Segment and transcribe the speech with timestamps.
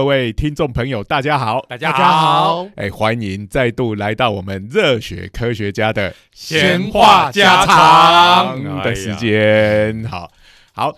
[0.00, 10.02] 各位听众朋友，大家好，大家好，哎，欢迎再度来到我们热血科学家的闲话家常的时间。
[10.10, 10.30] 好
[10.72, 10.96] 好，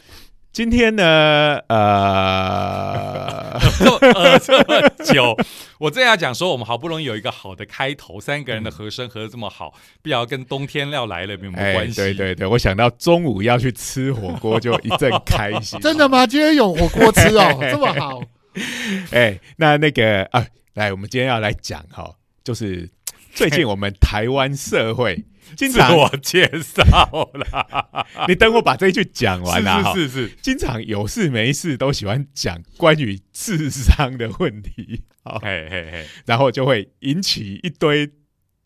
[0.53, 5.37] 今天呢，呃， 这么呃这么久，
[5.81, 11.97] 我正要讲说，我们好不容易有一个好的开头，三个人的和声合的这么好，必要跟冬天要来了有没有哎关系？
[11.97, 15.77] 对对对，我想到中午要去吃火锅，就一阵开心。
[15.83, 16.25] 真的吗？
[16.25, 18.23] 今天有火锅吃哦， 这么好。
[19.11, 22.91] 哎，那那个啊，来，我们今天要来讲哈，就是
[23.33, 25.25] 最近我们台湾社会
[25.57, 38.11] 经自常，我介绍啦， 你等我把这一句讲完啦，哈是是是是，经常有事没事都喜欢讲关于智商的问题，好，嘿嘿嘿，然后就会引起一堆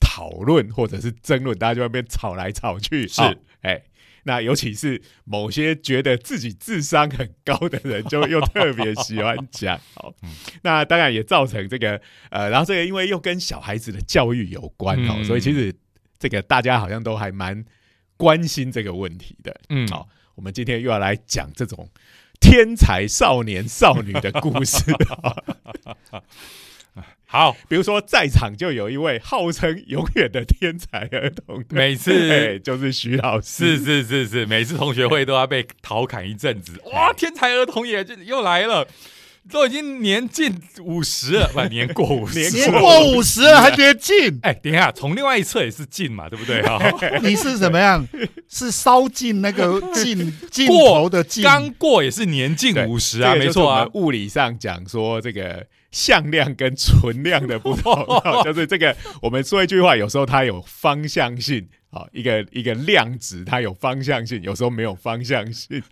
[0.00, 3.20] 讨论或者是争论，大家就在那边吵来吵去，是。
[3.20, 3.82] 好哎。
[4.26, 9.80] 那尤其是某些觉得自己智商很高的人，就 又特别喜欢讲。
[9.94, 10.28] 好，嗯
[10.62, 15.72] 那当然也造成这个呃，然后这个因为又跟小孩子的教育有关哦，嗯所以其实
[16.18, 17.64] 这个大家好像都还蛮
[18.16, 19.54] 关心这个问题的。
[19.68, 21.88] 嗯，好，我们今天又要来讲这种
[22.40, 24.82] 天才少年少女的故事。
[27.28, 33.76] 好，比如说，在场就有一位号称永远的天才儿童，每次哎 就是徐老师。
[33.76, 36.72] 是是是是，每次同学会都要被调侃一阵子。
[36.92, 38.86] 哇，天才儿童也就又来了，
[39.50, 46.80] 都已经年近五十了，不，年过 五十，年年过五十了还觉得近，哎，等一下，从另外一侧也是近嘛，对不对啊？
[47.22, 48.06] 你是怎么样？
[48.48, 53.84] 是烧尽那个尽尽过头的尽，刚过也是年近五十啊，没错啊。
[53.94, 61.66] 物理上讲说这个向量跟存量的不同，哦就是这个我们说一句话，有时候它有方向性。
[61.90, 65.82] 好，一个一个量值，它有方向性，有时候没有方向性。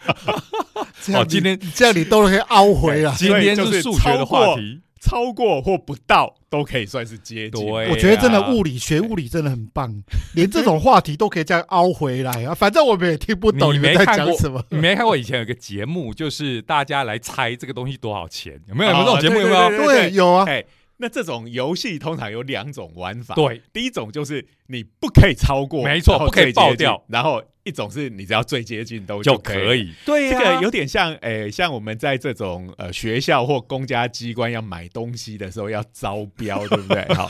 [1.01, 3.15] 这样你哦今天这样你都可以凹回了。
[3.17, 7.67] 今天就是数学的话题，超过或不到都可以算是接近。
[7.67, 10.03] 对我觉得真的啊物理学物理真的很棒，
[10.35, 12.55] 连这种话题都可以这样凹回来啊！
[12.57, 14.65] 反正我们也听不懂你你们在没看过讲什么。
[14.71, 18.59] 你没看过以前有个节目，就是大家来猜这个东西多少钱？
[18.67, 18.91] 有没有？
[18.91, 19.41] 有没有哦这种节目？
[19.41, 19.87] 有对没有？
[19.87, 20.65] 对有啊，哎，
[20.97, 23.35] 那这种游戏通常有两种玩法。
[23.35, 29.75] 对，第一种就是你不可以超过，没错不可以爆掉然后一种是你只要最接近都就可可。
[29.75, 29.93] 以。
[30.05, 37.05] 对这个有点像，诶、像我们在这种呃学校或公家机关要买东西的时候要招标，对不对？
[37.15, 37.29] 好，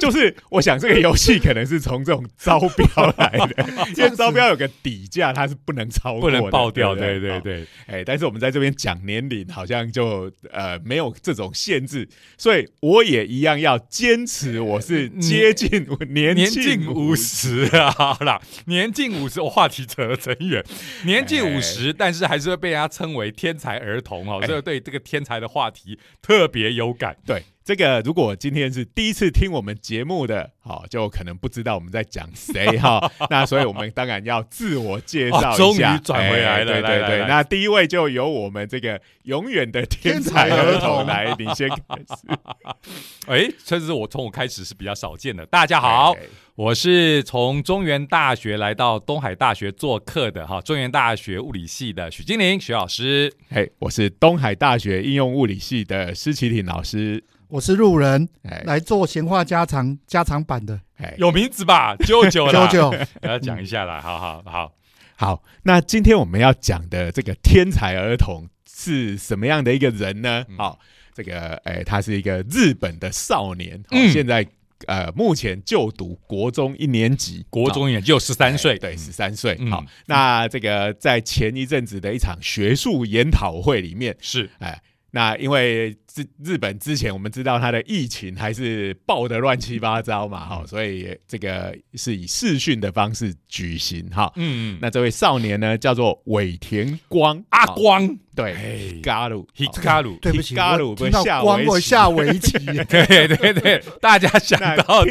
[0.00, 3.66] 就是我想这个游戏可能是从这种招标来的，
[3.96, 20.62] 因为招标有个底价，它是不能超过不，能爆掉，对对对对，哎、但是我们在这边讲年龄，好像就呃没有这种限制，所以我也一样要坚持我是接近年年近近五十啊，好啦，年近五十，我话题扯得真远。
[21.06, 27.16] 年近五十，但是还是会被人家称为天才儿童哦，哎所以对这个天才的话题特别有感。
[27.24, 33.10] 对这个，如果今天是第一次听我们节目的，好、就可能不知道我们在讲谁哈。
[33.28, 35.50] 那所以我们当然要自我介绍一下。
[35.50, 42.38] 哦终于转回来了哎对对对，来来来那第一位就由我们这个永远的天才儿童来，你先开始。
[43.26, 45.44] 哎，甚至我从我开始是比较少见的。
[45.44, 46.20] 大家好，哎
[46.54, 53.34] 我是从中原大学来到东海大学做客的哈，中原大学物理系的许金玲许老师。
[53.50, 57.24] 嘿，我是东海大学应用物理系的施启廷老师。
[57.48, 58.62] 我是路人哎。
[58.64, 60.80] 来做闲话家常加长版的。
[60.96, 61.94] 哎，有名字吧？
[61.96, 64.72] 舅舅啦， 九九， 要讲一下啦，好好好。
[65.16, 70.44] 好，那今天我们要讲的这个天才儿童是什么样的一个人呢？
[70.48, 70.56] 嗯。
[70.56, 70.78] 好、
[71.14, 73.82] 这个哎，他是一个日本的少年，
[74.12, 74.46] 现在
[74.86, 79.56] 呃目前就读国中一年级，国中也就十三岁，对，十三岁。
[79.60, 79.70] 嗯。
[79.70, 84.50] 好，那这个在前一阵子的一场学术研讨会里面，是。
[84.58, 84.80] 哎。
[85.12, 94.32] 那因为日日本之前我们知道它的疫情还是爆的乱七八糟嘛，哈、所以这个是以视讯的方式举行哈。
[94.36, 102.52] 嗯，那这位少年呢，叫做尾田光阿光，对哎嘎鲁希卡鲁，对不起，嘎鲁我听到下光我下围棋，
[102.88, 105.02] 对对对，大家想到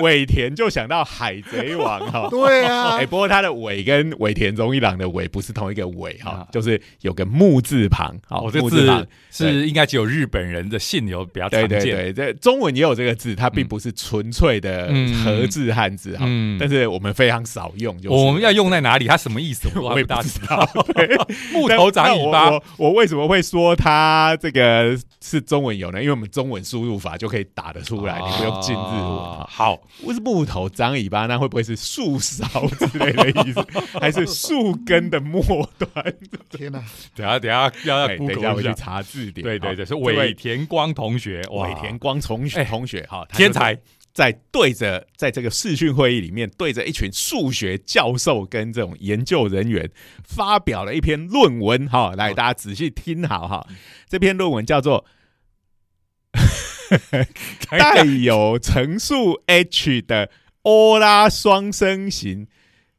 [0.00, 2.28] 尾田就想到海贼王哈。
[2.32, 2.96] 对啊。
[2.96, 9.02] 哎，，不过他的尾跟尾田荣一郎的尾不是同一个尾哈啊，就是有个木字旁，好，哦，这个字旁。
[9.02, 19.06] 字是应该只有日本人的姓有比较对常见，对对，这中文也有这个字，它并不是纯粹的嗯和字汉字哈，嗯但是我们非常少用，就是我们要用在哪里？
[19.06, 19.68] 它什么意思？
[19.80, 20.68] 我我也不大不知知道。
[21.52, 26.00] 木头长尾巴我，我我为什么会说它这个是中文有呢？
[26.00, 29.38] 因为我们中文输入法就可以打得出来，你不用进日文哈。
[29.42, 33.64] 啊好，不是木头长尾巴，那会不会是树梢之类的意思？
[34.00, 35.42] 还是树根的末
[35.78, 36.14] 端？
[36.50, 36.82] 天哪，
[37.14, 38.54] 等下等下要等下。
[38.54, 39.42] 我去查字典。
[39.44, 41.66] 对对对，是尾田光同学，哇。
[41.66, 43.74] 尾田光同学哎同学哈，他天才，
[44.12, 49.90] 在对着在这个视讯会议里面，对着一群数学教授跟这种研究人员
[50.22, 53.66] 发表了一篇论文哈，来哦大家仔细听好哈，
[54.06, 55.06] 这篇论文叫做
[57.70, 60.28] 带有乘数 h 的
[60.60, 62.46] 欧拉双生型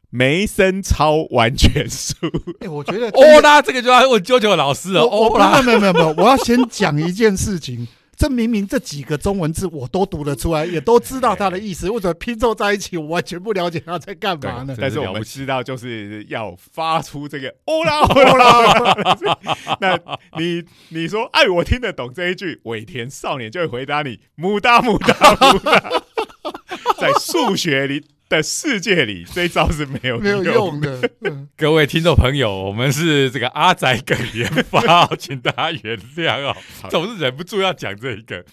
[0.09, 2.15] 梅森超完全数。
[2.59, 7.87] 哎，我觉得 欧拉这个就要问舅舅老师了，欧拉没有没有没有没有，我要先讲一件事情。
[8.17, 14.73] 这明明这几个中文字我都读得出来，也都知道它的意思，为什么拼凑在一起，我完全不了解它在干嘛呢？
[14.79, 18.95] 但是我们知道，就是要发出这个欧拉欧拉。
[19.81, 19.99] 那
[20.39, 26.01] 你你说，哎，我听得懂这一句，尾田少年就会回答你，母哒母哒母哒。
[26.97, 31.09] 在数学里的世界里，这一招是没有没有用的。
[31.21, 36.55] 嗯 各位听众朋友，我们是这个阿仔梗研发， 请大家原谅哦，
[36.89, 38.43] 总是忍不住要讲这一个。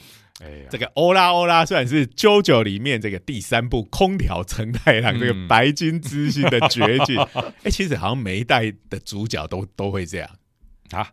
[0.43, 7.17] 哎呀，这个欧拉欧拉虽然是《JoJo》里面这个第三部空调承太郎嗯这个白金之星的绝技，
[7.63, 10.29] 哎、其实好像每一代的主角都都会这样
[10.91, 11.09] 啊，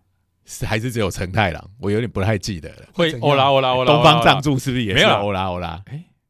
[0.45, 1.63] 是还是只有承太郎？
[1.79, 2.87] 我有点不太记得了。
[2.93, 5.79] 会欧拉欧拉欧拉，东方藏柱柱是不是也是欧拉欧拉？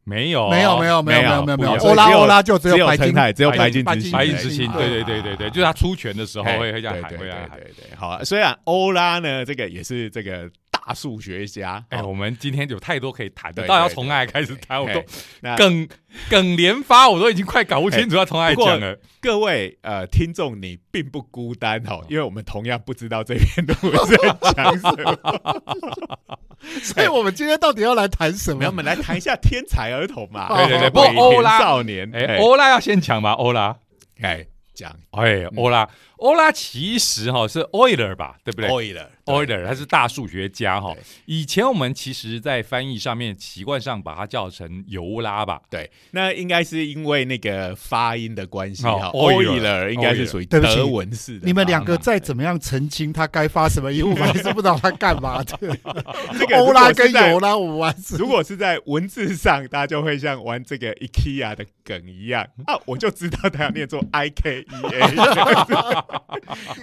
[0.10, 7.60] 没有没有没有没有没有没有欧拉欧拉就只只有白金承太，只有白白金之星，白金之星，啊对对对对对，就是他出拳的时候会会这样喊会这样喊。
[7.60, 8.24] 对对对，好啊。
[8.24, 10.50] 虽然欧拉呢，这个也是这个
[10.90, 14.82] 大数学家，哎，哦我们今天有太多可以谈的，对到底要对从哪里开始谈？
[14.82, 15.06] 我都嘿
[15.42, 15.88] 那梗
[16.32, 18.98] 梗连发，我都已经快搞不清楚要从哪里讲了。
[19.22, 26.40] 各位呃听众，你并不孤单哦，因为我们同样不知道这篇论文在讲什么。
[26.82, 28.78] 所以我们今天到底要来谈什么，我么？
[28.78, 30.48] 们来谈一下天才儿童嘛。
[30.48, 33.78] 对对对不欧拉少年，哎，欧拉要先讲吧，欧拉。
[34.22, 34.44] 哎
[34.74, 35.88] 讲哎，欧拉，
[36.18, 40.94] 欧拉其实哈是 Euler 吧，对不对 Euler？Euler 他是大数学家哈。
[41.26, 45.62] 以前我们其实，在翻译上面习惯上把它叫成尤拉吧。
[45.70, 49.08] 对，那应该是因为那个发音的关系哦哈。
[49.10, 51.46] Euler Euler 应该是属于德文式的。
[51.46, 55.58] 你们两个再怎么样澄清他该发什么音，我们还是不知道他干嘛的。
[56.40, 65.16] 这个 欧拉跟尤拉，我们玩如果是在文字上，大家就会像玩这个 IKEA 的梗一样 啊，我就知道他要念作 I K E A，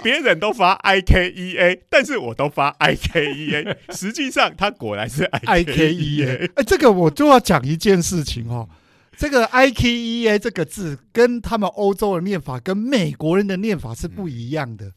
[0.03, 6.17] 别人都发 I K E A，但是我都发 I K E A， 实际上他果然是 I I K K E
[6.17, 6.51] E A A。。
[6.57, 8.69] 哎，这个我就要讲一件事情哦。
[9.17, 14.93] 这个 I K E A 这个字跟他们欧洲的念法跟美国人的念法是不一样的，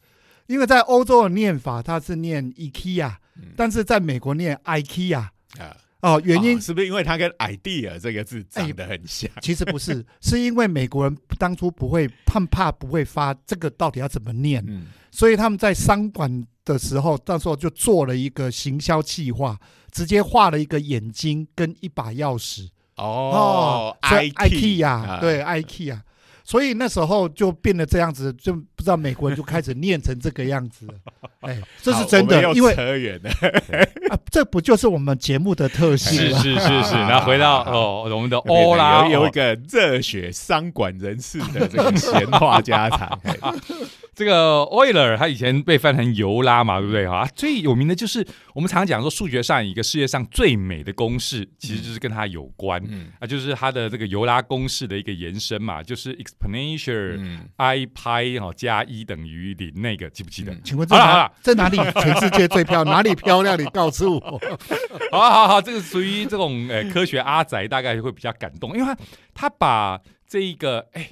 [0.46, 5.30] 因为在欧洲的念法它是念 IKEA，嗯但是在美国念 IKEA 啊，
[6.02, 6.20] 哦。
[6.22, 9.30] 原因哦是不是因为它跟 idea 这个字长得很像？
[9.40, 19.58] 其实不是，是因为美国人当初不会，他们怕不会发这个到底要怎么念，嗯，所以他们在商馆的时候，那时候就做了一个行销计划，
[19.90, 26.00] 直接画了一个眼睛跟一把钥匙哦，IKEA，IKEA 对 IKEA，
[26.44, 30.94] 所以那时候就变得这样子，就不知道美国人就开始念成这个样子了。
[31.40, 33.30] 哎，这是真的，因为扯远了。
[34.12, 36.38] 啊，这不就是我们节目的特性是吗？
[36.40, 43.18] 是是是， 那回到哦，我们的欧拉哦有有一个热血商管人士的这个闲话家常。
[44.20, 47.26] 嘿这个 Euler 他以前被翻成尤拉嘛，对不对哈？
[47.34, 52.82] 最有名的就是我们常常讲说，数学上一个世界上最美的公式，其实就是跟它有关。
[52.86, 60.52] 嗯啊，就是它的这个尤拉公式的一个延伸嘛，就是 exponential 嗯，i 派哈加一等于零，那个记不记得？
[60.52, 62.96] 嗯请问这哪好了好了这哪里全世界最漂亮？
[62.96, 63.58] 哪里漂亮？
[63.58, 64.40] 你告诉我。
[65.10, 68.96] 好好好，这个属于这种呃科学阿宅，大概会比较感动，因为他
[69.32, 69.98] 他把
[70.28, 71.08] 这一个哎。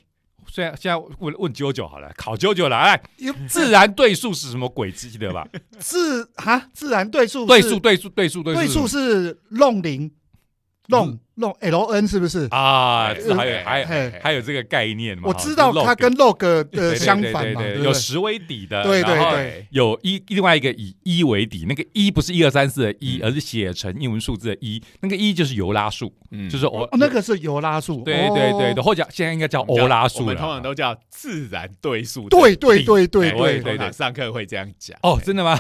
[0.51, 3.01] 虽然现在问问九九好了，考九九了，哎，
[3.49, 4.91] 自然对数是什么鬼？
[4.91, 5.47] 记得吧？
[5.79, 10.11] 自哈自然对数对数，对数，对数，对数，对数是弄零
[10.89, 12.47] 弄弄 L N 是不是？
[12.51, 15.25] 啊，还有哎还有还有这个概念嘛？
[15.27, 17.63] 我知道它跟 log 的相反嘛？
[17.63, 28.03] 有十为底的，对对然后对有一另外一个以一为底，那个一不是一二三四的一，嗯而是写成英文数字的一，那个一就是尤拉数，嗯就是我哦，那个是尤拉数。
[28.03, 30.59] 对对对对，哦或者现在应该叫欧拉数我们通常。
[30.63, 32.29] 都叫自然对数。
[32.29, 34.99] 对对对对对对对上课会这样讲。
[35.03, 35.57] 哦，真的吗？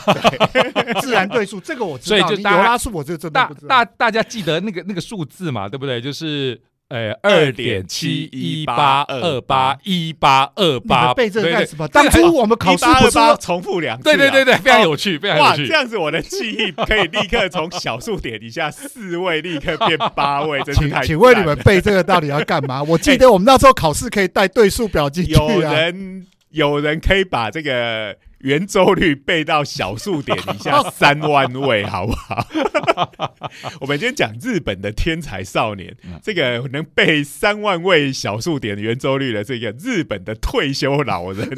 [1.00, 2.16] 自然对数，这个我知道。
[2.18, 3.68] 所以就大家你尤拉数我就真的大不知道。
[3.68, 6.00] 大大家记得那个那个数字嘛，对不对？
[6.00, 11.86] 就是呃二点七一八二八一八二你八，们背这个干什么？
[11.88, 14.02] 当初我们考试不是1828说重复两次啊？
[14.04, 15.74] 对对对对，非常有趣，非常，有趣这。
[15.74, 22.82] 样子我的记忆可以立刻从小数点以下四位立刻变八位， 真是请太请问你们背这个到底要干嘛？
[22.88, 25.74] 我记得我们那时候考试可以带对数表进去有啊。
[25.74, 32.46] 人有人可以把这个圆周率背到小数点以下 三万位，好不好？
[33.80, 41.48] 我们今天讲日本的天才少年，这个能背三万位小数点圆周率的这个日本的退休老人，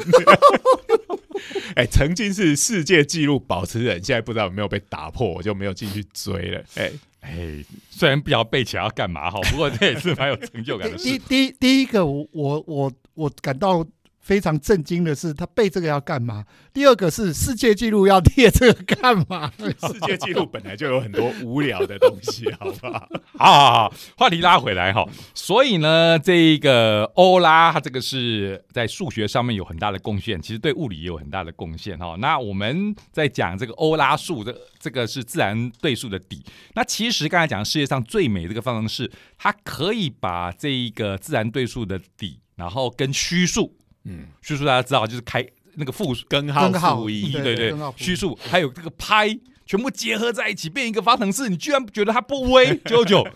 [1.75, 6.63] 哎，曾经是世界纪录保持人，现在不知道有没有被打破，我就没有继续追了。
[6.75, 11.19] 哎哎，虽然不知道背起来要干嘛哈，不过这也是蛮有成就感的第事。
[11.27, 13.85] 第第一个，我我我我感到
[14.21, 16.45] 非常震惊的是，他背这个要干嘛？
[16.71, 19.51] 第二个是世界纪录要列这个干嘛？
[19.59, 23.09] 世界纪录本来就有很多无聊的东西，好不好？
[23.37, 25.05] 好好好，话题拉回来哈。
[25.33, 32.15] 所以呢，这个欧拉他这个是在数学上面有很大的贡献，其实对物理也有很大的贡献哈。
[32.19, 36.43] 那我们在讲这个欧拉数，这这个是自然对数的底。
[36.75, 46.25] 那其实刚才讲世界上最美这个方程式，它可以把这一个自然对数的底，然后跟虚数，嗯，虚数大家知道就是开那个负数。
[46.27, 52.77] 根号根号负一，对对对根号，虚数还有这个拍，全部结合在一起变一个方程式，你居然觉得它不微？
[52.85, 53.27] 九九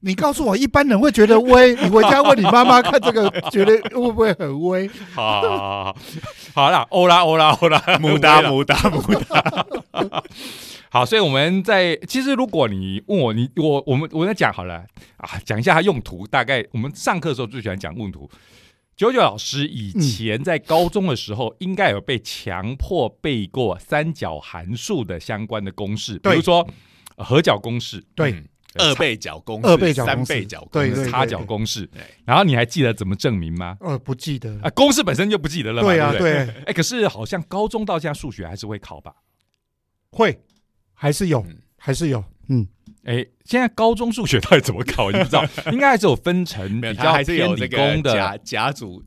[0.00, 4.88] 你告诉我，一般人会觉得微，你回家问你妈妈看这个，觉得会不会很微？
[5.12, 5.96] 好好好好
[6.54, 10.24] 好啦，欧啦欧啦欧啦，母达微啦母达母达，
[10.88, 14.84] 好，所以我们在其实如果你问我，你我我们我在讲好了
[15.16, 16.24] 啊，讲一下它用途。
[16.28, 18.30] 大概我们上课的时候最喜欢讲用途。
[18.98, 26.68] 九九老师以前在高中的时候，应该有被强迫背过三角函数的相关的公式，比如说
[27.14, 31.88] 呃合角公式、对，嗯二倍角公式、二倍角三倍角公式，对对擦角公式。
[32.24, 33.76] 然后你还记得怎么证明吗？
[33.78, 34.58] 呃，不记得。
[34.62, 36.36] 啊，公式本身就不记得了嘛，对啊，对
[36.66, 39.14] 哎，可是好像高中到现在数学还是会考吧？
[40.10, 40.36] 会
[40.92, 42.24] 还是有嗯，还是有。
[42.48, 42.66] 嗯，
[43.08, 45.10] 哎，现在高中数学到底怎么考？
[45.10, 49.02] 你不知道， 应该还是有分成比较它还是有偏理这个工的甲甲组，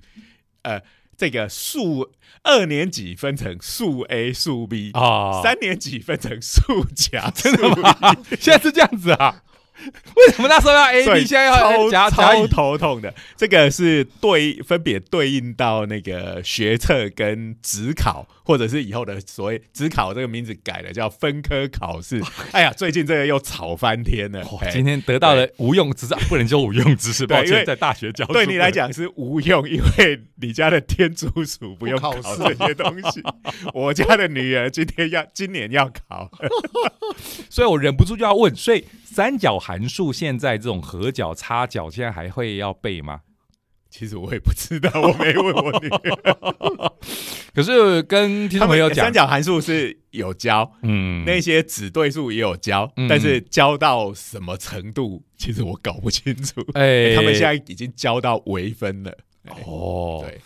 [0.63, 0.81] 呃，
[1.15, 2.10] 这个数
[2.41, 5.43] 二年级分成数 A、数 B，啊。
[5.43, 7.96] 三年级分成数甲， 真的吗？
[8.39, 9.43] 现在是这样子啊？
[10.15, 12.47] 为什么那时候要 A 所 B，现在要超甲甲超？
[12.47, 13.13] 头痛的。
[13.35, 22.21] 这个是对分别对应到那个学测跟职考，或者是以后的所谓职考这个名字改了叫分科考试。
[22.51, 24.41] 哎呀，最近这个又吵翻天了。
[24.61, 33.23] 哎今天得到了无用知识，不能说无用知识， 抱歉，在大学教书对你来，讲是无用，因为你家的天竺鼠不用考试这些东西。
[33.73, 36.29] 我家的女儿今天要今年要考，
[37.50, 43.22] 所以我忍不住就要问：所以三角函数现在这种合角、叉角，现在还会要背吗？
[43.89, 46.94] 其实我也不知道， 我没问我女儿。
[47.53, 56.62] 可是跟听众朋友讲三，角函数是有教，嗯，那些指对数也有教，嗯但是教到什么程度，其实我搞不清楚。
[56.75, 59.12] 哎，他们现在已经教到微分了。
[59.65, 60.39] 哦，对，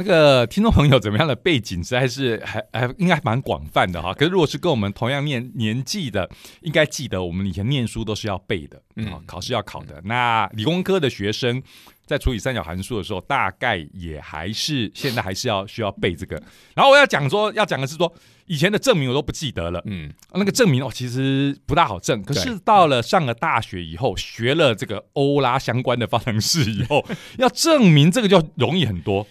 [0.00, 4.14] 那个听众朋友怎么样的背景，实在是 还还应该蛮广泛的哈。
[4.14, 6.26] 可是如果是跟我们同样年年纪的，
[6.62, 10.00] 应该记得我们以前念书都是要背的，嗯啊，考试要考的。
[10.06, 11.62] 那理工科的学生
[12.06, 16.42] 在处理三角函数的时候，大概也还是现在还是要需要背这个。
[16.74, 18.10] 然后我要讲说，要讲的是说，
[18.46, 19.82] 以前的证明我都不记得了。
[19.84, 22.22] 嗯，那个证明哦，其实不大好证。
[22.22, 27.04] 可是到了上了大学以后，学了这个欧拉相关的方程式以后，
[27.36, 29.26] 要证明这个就容易很多。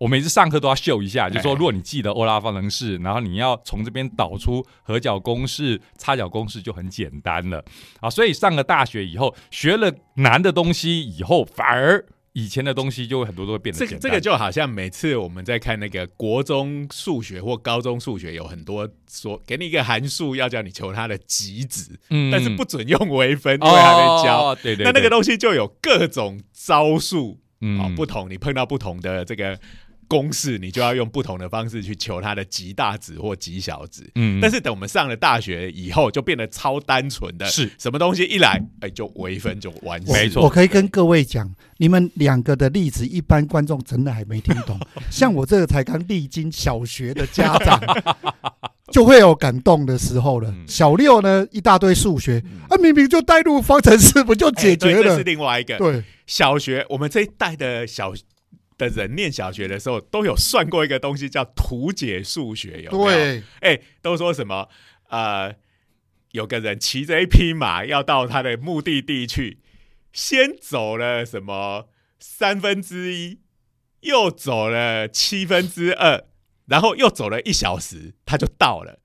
[0.00, 7.62] 我每次上课都要秀一下，就说哎如果你记得欧拉方程式，然后你要从这边导出合角公式、差角公式，就很简单了
[8.00, 8.08] 啊。
[8.08, 12.02] 所以上了大学以后，学了难的东西以后，反而
[12.32, 14.00] 以前的东西就会很多都会变得这简单。
[14.00, 24.44] 个这个就好像每次我们在看那个国中数学或高中数学，有很多说给你一个函数，要叫你求它的极值，嗯但是不准用微分，因为还没教。
[24.44, 29.60] 哦，对对那那对个东西就有各种招数嗯啊、不同，你碰到不同的这个
[30.10, 34.10] 公式，你就要用不同的方式去求它的极大值或极小值。
[34.16, 40.12] 嗯但是等我们上了大学以后，就变得超单纯的，是什么东西一来，哎，就微分就完事。
[40.12, 44.76] 没错我可以跟各位讲，你们两个的例子，一般观众真的还没听懂。
[45.12, 47.80] 像我这个才刚历经小学的家长，
[48.90, 50.66] 就会有感动的时候了嗯。
[50.66, 55.22] 小六呢，一大堆数学，嗯啊，明明就带入方程式，不就哎解决了是？
[55.22, 55.78] 另外一个。
[55.78, 58.12] 对，小学，我们这一代的小
[58.88, 63.18] 的人念小学的时候，都有算过一个东西叫图解数学，有没有？
[63.18, 64.68] 对，哎、都说什么？
[65.08, 65.54] 呃，
[66.32, 69.58] 有个人骑着一匹马要到他的目的地去，
[70.12, 73.40] 先走了什么三分之一，
[74.00, 76.24] 又走了七分之二，
[76.66, 79.00] 然后又走了一小时，他就到了。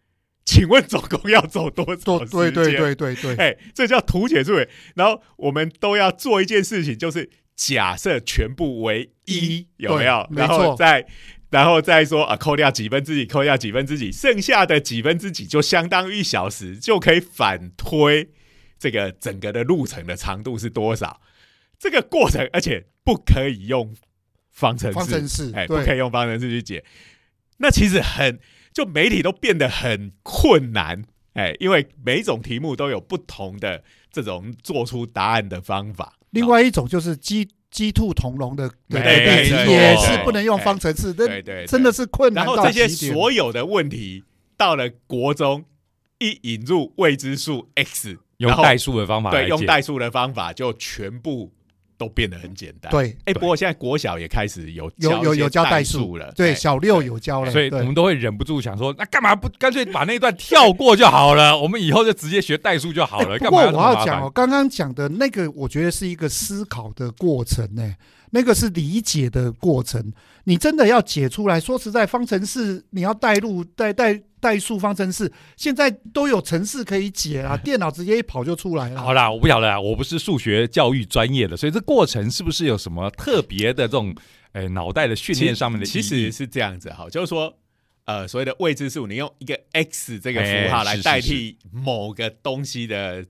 [0.45, 2.29] 请问总共要走多少时间？
[2.29, 4.69] 对对对对对对，哎、这叫图解数学。
[4.93, 10.27] 然后我们都要做一件事情，就是假设全部为一，有没有？
[10.31, 11.07] 然后再
[11.49, 18.29] 然后再说啊，扣掉几分之几，扣掉几分之几，剩下的几分之几就相当于一小时，就可以反推
[18.77, 21.21] 这个整个的路程的长度是多少。
[21.79, 23.95] 这个过程，而且不可以用
[24.51, 26.83] 方程式，方程式哎，不可以用方程式去解。
[27.57, 28.37] 那其实很，
[28.73, 33.81] 就媒体都变得很困难，哎，因为每一种题目都有不同的
[34.11, 36.17] 这种做出答案的方法。
[36.35, 42.87] 另外一种就是鸡鸡兔同笼的对对对也是不能用方程式，这对对，真的是困难到然后这些。
[42.87, 44.23] 所有的问题
[44.55, 45.65] 到了国中
[46.19, 51.51] 一引入未知数 x，用代数的方法对用代数的方法，就全部
[51.97, 61.57] 都变得很简单。，对，哎，不过现在国小也开始有有有有教代代数了，对，哎小六有教了，所以我们都会忍不住想说，那干嘛不干脆把那一段跳过就好了？
[61.59, 63.35] 我们以后就直接学代数就好了。
[63.35, 67.95] 哎不过我要讲哦，刚刚讲的那个，我觉得是一个思考的过程呢、
[68.31, 70.13] 那个是理解的过程。
[70.47, 74.13] 你真的要解出来，说实在，方程式你要带入带带
[74.45, 79.01] 代数方程式，现在都有程式可以解啊， 电脑直接一跑就出来了。
[79.01, 84.13] 好啦，我不晓得啊，我不是数学教育专业的，所以这过程是不是有什么特别的这种，
[84.51, 85.91] 诶、脑袋的训练上面的意义？
[85.91, 87.57] 其实是这样子哈，就是说。
[88.07, 93.25] 呃，所谓的未知数，你用一个 x 这个符号来代替某个东西的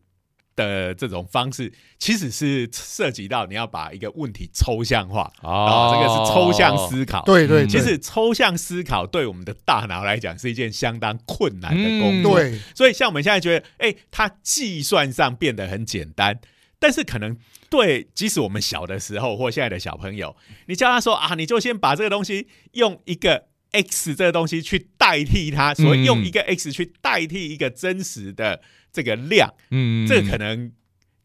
[0.55, 7.23] 的这种方式，其实是涉及到你要把一个问题抽象化啊、哦，这个是抽象思考。
[7.25, 12.39] 对对，嗯其实抽象思考对我们的大脑来讲是一件相当困难的工嗯作。
[12.39, 16.39] 对所以像我们现在觉得，哎、它计算上变得很简单，
[16.79, 17.37] 但是可能
[17.69, 20.35] 对，即使我们小的时候或现在的小朋友，
[20.67, 28.61] 你叫他说啊，你就先把这个东西用一个 x 这个东西去代替它，所以用一个 x 去代替一个真实的
[28.95, 30.71] 这个量，嗯，这个可能。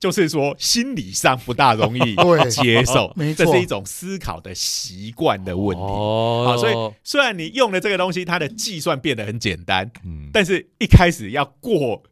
[0.01, 2.17] 就是说，心理上不大容易
[2.49, 5.83] 接受，没错这是一种思考的习惯的问题。
[5.83, 12.03] 哦，好所以虽然你用了这个东西，它的计算变得很简单，嗯，但是一开始要过，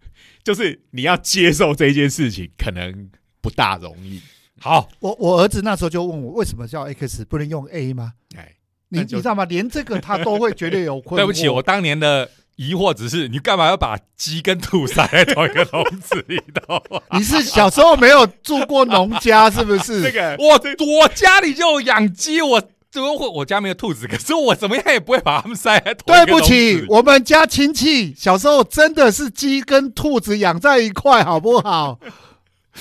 [0.44, 3.08] 就是你要接受这件事情，可能
[3.40, 4.20] 不大容易。
[4.60, 8.12] 好，我我儿子那时候就问我，为什么叫 x 不能用 a 吗？
[8.36, 8.54] 哎，
[8.90, 9.46] 你你知道吗？
[9.46, 11.16] 连这个他都会觉得有困惑。
[11.24, 16.82] 对不起，我当年的疑惑只是你干嘛要把鸡跟兔塞在同一个笼子里头？
[17.12, 20.02] 你是小时候没有住过农家是不是？
[20.10, 20.60] 这个我
[21.00, 24.08] 我家里就养鸡，我怎么会我家没有兔子？
[24.08, 32.00] 可是我怎么样也不会把它们塞在同一对个笼不起，我们家亲戚小时候真的是鸡跟兔子养在一块，好不好？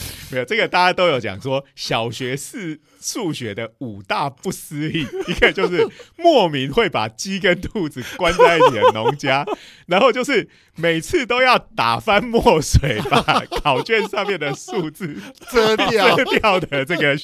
[0.32, 9.46] 没有这个，大家都有讲说，小学是数学的五大不思议， 一个就是莫名会把鸡跟兔子关在一起的农家，
[9.88, 13.22] 然后就是每次都要打翻墨水，把
[13.62, 15.16] 考卷上面的数字
[15.52, 17.18] 遮掉遮掉的这个，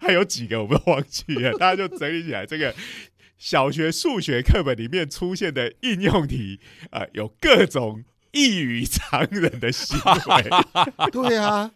[0.00, 2.44] 还有几个我们忘记了，大家就整理起来。
[2.44, 2.74] 这个
[3.38, 10.50] 小学数学课本里面出现的应用题，啊，有各种异于常人的行为。
[11.10, 11.70] 对啊，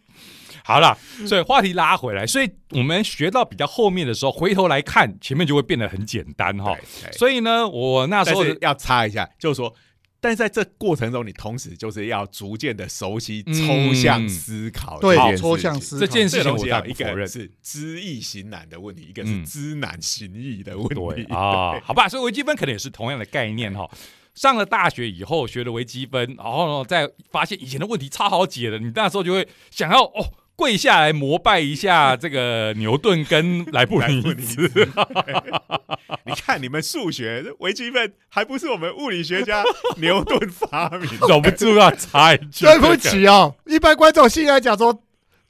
[0.64, 6.76] 好了，所以话题拉回来，所以我们学到比较后面的时候，回头来看前面就会变得很简单哈。
[7.12, 9.74] 所以呢，我那时候要插一下，就是说，
[10.20, 16.92] 但是在这过程中，你同时就是要逐渐的熟悉抽象思考这对抽象思考这件事情我一。
[16.94, 23.86] 个是知易行难的问题，一个是嗯知难行易的问对题啊，好吧，所以微积分可能也是同样的概念哈。
[24.34, 34.70] 上了大学以后学了微积分，然后呢，再发现以前的问题超好解的，你那时候就会想要哦跪下来膜拜一下这个牛顿跟莱布尼兹。
[36.26, 39.62] 你看你们数学微积分还不是我们物理学家
[39.96, 41.26] 牛顿发明的？
[41.28, 45.02] 忍不住要插一句， 对不，起哦，一般观众心里来讲说，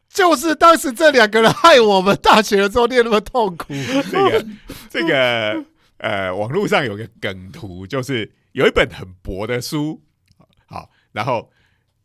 [0.08, 3.72] 就是当时这两个人害我们大学的时候念那么痛苦。
[4.10, 4.46] 这个
[4.90, 5.64] 这个
[5.98, 10.00] 呃，网络上有个梗图，就是有一本很薄的书，
[10.66, 11.50] 好，然后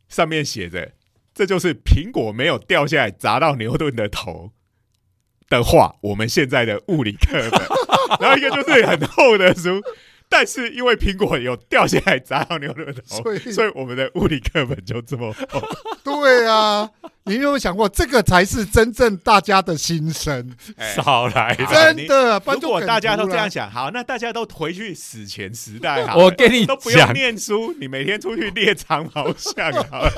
[0.08, 0.92] 上面写着
[1.32, 4.50] “这就是苹果没有掉下来砸到牛顿的头”
[5.48, 7.60] 的话，我们现在的物理课本，
[8.20, 9.80] 然后一个就是很厚的书。
[10.28, 15.62] 但是因为苹果有掉下来砸到牛顿的头，所以所以我们的物理课本就这么厚。
[16.04, 16.90] 对啊，
[17.30, 20.50] 你有没有想过，这个才是真正大家的心声？
[20.76, 21.54] 哎少来。
[21.54, 30.12] 真的，如果大家都这样想，好，那大家都回去史前时代好，我跟你都不用，念书，你每天出去猎长毛象好了，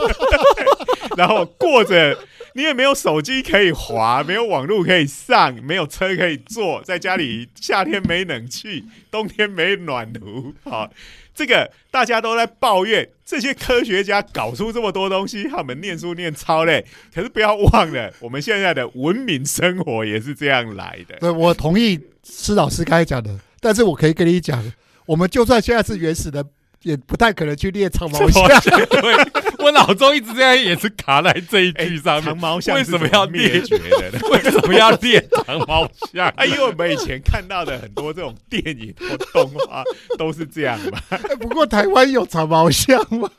[1.19, 2.17] 然后过着
[2.55, 10.89] 你也没有手机可以滑，没有网络可以上，没有车可以坐，在家里夏天没冷气，冬天没暖炉，好。
[11.35, 16.85] 这个大家都在抱怨，这些科学家搞出这么多东西，他们念书念超累。
[17.15, 21.17] 可是不要忘了， 我们现在的文明生活也是这样来的。
[21.21, 24.63] 对我同意施老师刚才讲的，但是我可以跟你讲，
[25.07, 26.45] 我们就算现在是原始人，
[26.83, 28.47] 也不太可能去猎长毛象。
[28.69, 29.15] 对，
[29.63, 32.25] 我脑中一直这样也是卡在这一句上面。
[32.25, 33.79] 长毛象为什么要灭猎绝
[34.11, 34.19] 的？
[34.31, 36.29] 为什么要猎长毛象？
[36.37, 39.83] 哎，因为我们以前看到的很多这种电影或动画
[40.19, 40.99] 都是这样嘛。
[41.11, 43.31] 哎不过台湾有长毛象吗？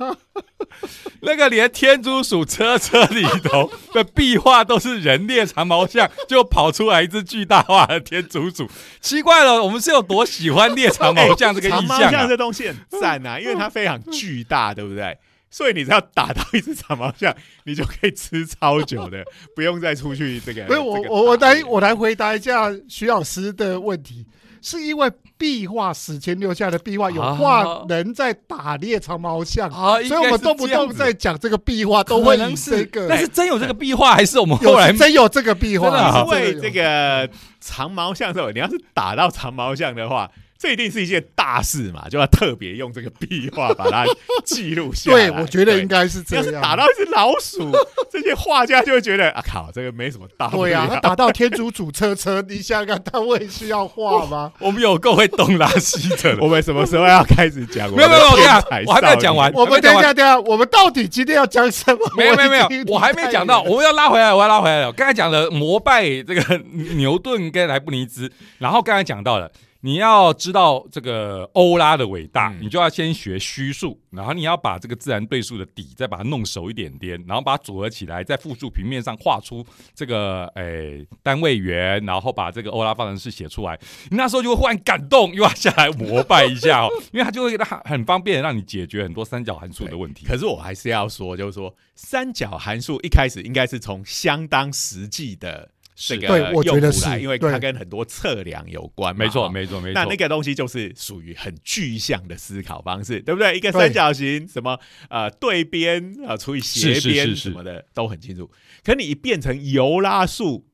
[1.21, 8.69] 那个连天竺鼠车车里头的壁画都是人猎长毛象，就跑出来一只巨大化的天竺鼠。
[8.99, 12.11] 奇怪了，我们是有多喜欢猎长毛象这个意象啊？
[12.11, 15.17] 象这东西很赞啊，因为它非常巨大，对不对？
[15.53, 17.31] 所以你只要打到一只长毛象，
[17.65, 19.23] 你就可以吃超久的，
[19.55, 20.65] 不用再出去这个。
[20.65, 24.25] 所以我我我来我来回答一下徐老师的问题，
[24.63, 33.07] 是因为壁画史前留下的壁画有啊画人在打猎长毛象，啊，所以我们动不动在讲这个壁画都会以这个。
[33.07, 37.29] 但是真有这个壁画，还是我们有后来真有这个壁画，因为这个
[37.61, 40.31] 长毛象的时候，你要是打到长毛象的话，
[40.63, 44.05] 这一定是一件大事嘛，就要特别用这个壁画把它
[44.45, 45.29] 记录下来。
[45.29, 46.07] 对，我觉得应该。
[46.13, 46.45] 是这样。
[46.45, 47.71] 要是打到一只老鼠，
[48.11, 50.69] 这些画家就会觉得啊靠，这个没什么大不了。
[50.69, 54.51] 对啊，他打到天竺主车车，你想想看，他会需要画吗？
[54.61, 56.37] 我们有够会东拉西扯的。
[56.39, 57.89] 我们什么时候要开始讲？
[57.95, 59.51] 没有没有，我跟你讲，我还没有讲完。
[59.53, 61.99] 我们等一下，等一下，我们到底今天要讲什么？
[62.15, 64.93] 没有没有没有，我还没讲到，我们要拉回来，我要拉回来了。
[64.93, 66.57] 刚才讲了膜拜这个
[66.95, 69.49] 牛顿跟莱布尼兹，然后刚才讲到了。
[69.85, 79.61] 你要知道这个欧拉的伟大，嗯你就要先学虚数，然后你要把这个自然对数的底再把它弄熟一点点，然后把它组合起来，在复数平面上画出
[79.93, 83.77] 这个诶、单位圆，然后把这个欧拉方程式写出来。
[84.09, 90.25] 你那时候就会忽然感动，又要下来膜拜一下哦， 因为它就会让很方便地让你解决很多三角函数的问题。
[90.25, 99.23] 可是我还是要说，就是说三角函数一开始应该是从相当实际的这个对我觉得用途来是因为它跟很多测量有关嘛。
[99.25, 99.93] 没错，没错，没错。
[99.93, 103.55] 那那个东西就是属于很具象的思考方式，对不对？
[103.55, 104.79] 一个三角形，什么
[105.09, 108.49] 呃对边啊、呃除以斜边是是什么的都很清楚。
[108.83, 110.65] 可你一变成尤拉数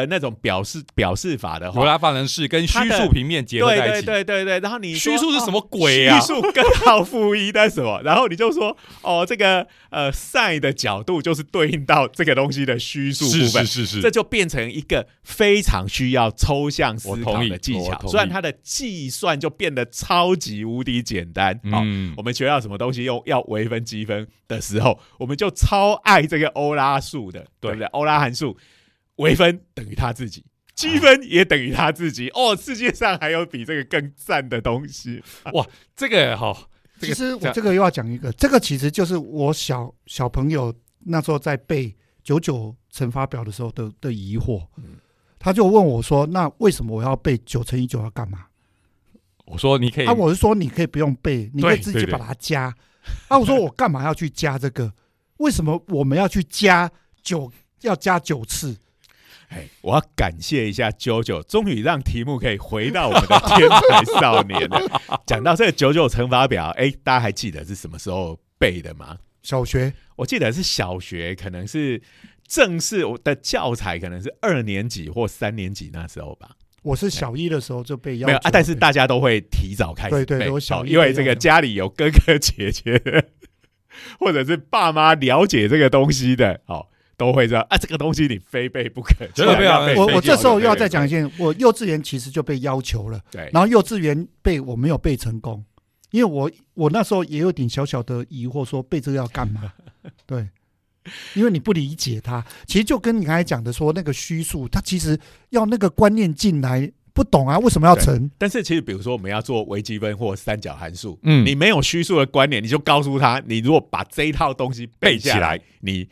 [0.00, 6.18] 的那种表示表示法的话，罗拉方程式跟虚数平面结合对对在一起，对对对，然后你说虚数是什么哦鬼啊？
[6.18, 8.00] 虚数根号负一的什么？
[8.04, 13.66] 然后你就说哦，这个呃 sin 的角度就是对应到这个东西的虚数部分。
[13.66, 21.54] 是是这就变成一个非常需要抽象思考的技巧，虽然它的计算就变得超级无敌简单。
[21.70, 27.86] 好、嗯我们学到什么东西用要微分积分的时候，我们就超爱这个欧拉数的，对对不对？
[27.88, 28.56] 欧拉函数
[29.22, 32.28] 微分等于他自己，积分也等于他自己。
[32.30, 35.66] 哦，世界上还有比这个更赞的东西哇。
[35.94, 44.96] 这个好，这个其实我这个又要讲一个，这个其实就是我小小朋友那时候在背九九乘法表的时候的的疑惑嗯。
[45.38, 48.46] 他就问我说：“那为什么我要背九乘以九要干嘛
[49.44, 52.72] 我说你可？”以啊，我是说你可以不用背，你可以自己把它加。
[53.26, 54.92] 啊，我说我干嘛要去加这个？
[55.38, 56.88] 为什么我们要去加
[57.22, 57.50] 九？
[57.80, 58.78] 要加九次？
[59.52, 65.00] 哎，我要感谢一下九九，终于让题目可以回到我们的天才少年了。
[65.26, 69.18] 讲到这个九九乘法表，哎，大家还记得是什么时候背的吗？
[69.42, 72.00] 小学我记得是小学，可能是
[72.46, 76.50] 正式我的教材，可能是二年级或三年级那时候吧。
[76.82, 83.00] 我是小一的时候就被要求没有啊，但是大家都会提早开始背，对对我小哦因为这个家里有哥哥姐姐，
[84.18, 86.86] 或者是爸妈了解这个东西的，哦，
[87.16, 89.14] 都会这样啊，这个东西你非背不可。
[89.34, 93.20] 绝对不要背我我这时候又要再讲一件，我幼稚园其实就被要求了。
[93.30, 95.64] 对，然后幼稚园背我没有背成功，
[96.10, 99.72] 因为我我那时候也有点小小的疑惑，说背这个要干嘛？
[100.26, 100.48] 对，
[101.34, 105.18] 因为你不理解它，其实就跟你刚才讲的说那个虚数，它其实
[105.50, 108.30] 要那个观念进来，不懂啊，为什么要乘？
[108.38, 116.08] 但是其实，比如说我们要做微积分或三角函数，嗯你没有虚数的观念，你就告诉他，你如果把这一套东西背背起来，你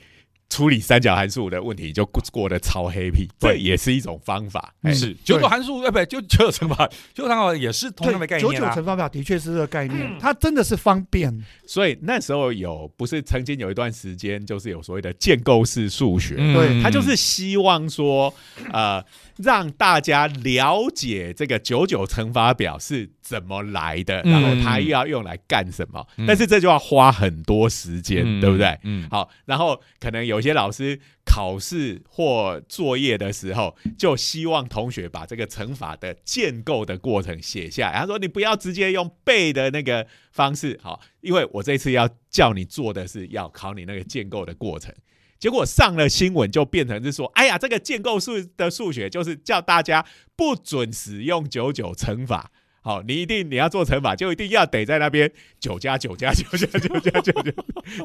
[0.51, 4.75] 处理三角函数的问题就过过得超 happy，这对也是一种方法。
[4.93, 8.59] 是九九函数，哎，不就九九乘法，九九乘法也是同样的概念，九。
[8.59, 11.33] 九乘法表的确是这个概念，它真的是方便。
[11.71, 18.35] 所以那时候有不是曾经有一段时间，就是有所谓的建构式数学，嗯对他就是希望说，
[18.73, 19.01] 呃，
[19.37, 26.05] 让大家了解这个九九乘法表是怎么来的，嗯然后他又要用来干什么。
[26.17, 28.77] 嗯但是这就要花很多时间，嗯对不对？
[28.83, 38.01] 嗯，好，然后可能有些老师考试或作业的时候，就希望同学把这个乘法的建构的过程写下来。
[38.01, 44.95] 他说：“你不要直接用背的那个方式，好，因为我这次要叫你做的是要考你那个建构的过程。”
[45.39, 50.05] 结果上了新闻就变成是说：“哎呀，这个建构数的数学就是叫大家
[50.37, 52.51] 不准使用九九乘法。”
[52.83, 57.53] 好，你一定你要做乘法，就一定要得在那边九加九加九加九加九加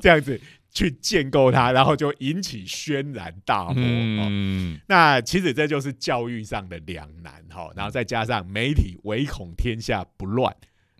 [0.01, 3.73] 这样子去建构它，然后就引起轩然大波。
[3.73, 10.53] 哦嗯，那其实这就是教育上的两难哈，然后再加上媒体唯恐天下不乱，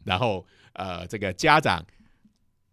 [0.05, 1.85] 然后呃，这个家长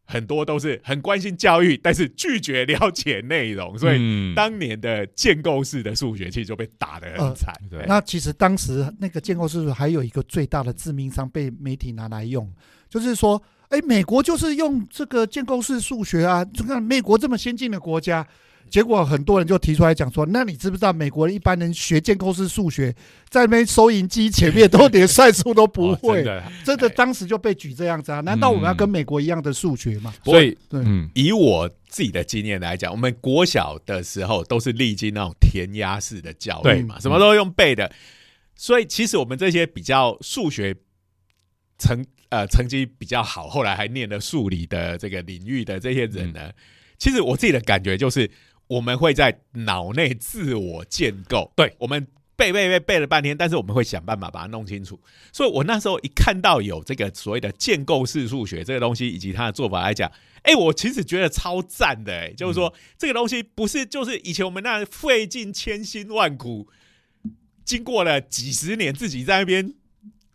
[0.05, 7.55] 很多都是很关心教育，但是拒绝了解内容，所以以当年的建构式的数学其实就被打得很惨。
[7.71, 12.53] 对那其实当时那个建构式还有一个最大的致命伤被媒体拿来用，
[12.91, 18.27] 就是说，哎，美国就是用这个建构式数学啊，就看美国这么先进的国家。
[18.73, 22.91] 结果很多人就提出来讲说，那你知不知道美国人一般人学建构式数学，
[23.29, 28.21] 在那边收银机前面都连算术都不哦会，真的真的当时就被举这样子啊？
[28.23, 30.15] 难道我们要跟美国一样的数学吗？
[30.25, 37.93] 所以对嗯以我自己的经验来讲，我们国小的时候都是历经那种填鸭式的教育嘛，什么都用背的，
[38.57, 40.75] 所以其实我们这些比较数学
[41.79, 46.51] 成呃成绩比较好，后来还念了数理的这个领域的这些人呢，
[46.97, 48.31] 其实我自己的感觉就是，
[48.73, 52.07] 我们会在脑内自我建构，对我们。
[52.35, 54.99] 背背背背了半天，但是我们会想办法把它弄清楚。
[55.33, 60.11] 所以我那时候一看到有这个所谓的建构式数学这个东西，以及它的做法来讲，
[60.43, 66.67] 哎、我其实觉得超赞的、哎，就是说、这个东西不是就是以前我们那费尽千辛万苦，
[67.65, 69.75] 经过了几十年自己在那边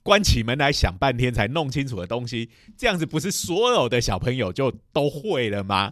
[0.01, 5.91] 关起门来想半天才弄清楚的东西，这样子不是所有的小朋友就都会了吗？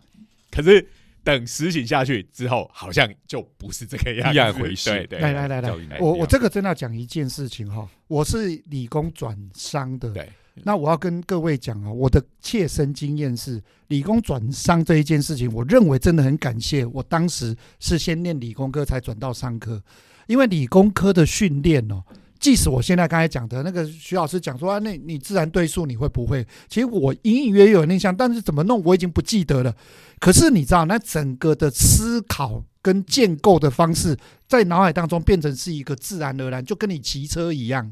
[0.49, 0.87] 可是
[1.25, 4.91] 等实行下去之后，好像就不是这个样子，一样回事。
[4.91, 10.29] 对对来来来来，我我这个真的要讲一件事情哈，我是理工转商的，对，
[10.63, 19.83] 那我要跟各位讲啊，我的切身经验是，理工转商这一件事情，我认为真的很感谢我当时是先念理工科才转到商科，
[20.27, 22.03] 因为理工科的训练哦。
[22.39, 26.45] 即使我现在刚才讲的那个徐老师讲说啊，那你自然对数你会不会？
[26.67, 29.75] 其实我隐隐约约有印象，但是怎么弄我已经不记得了。
[30.19, 34.17] 可是你知道，那整个的思考跟建构的方式，
[34.47, 37.91] 在脑海当中变成是一个自然而然，就跟你骑车一样。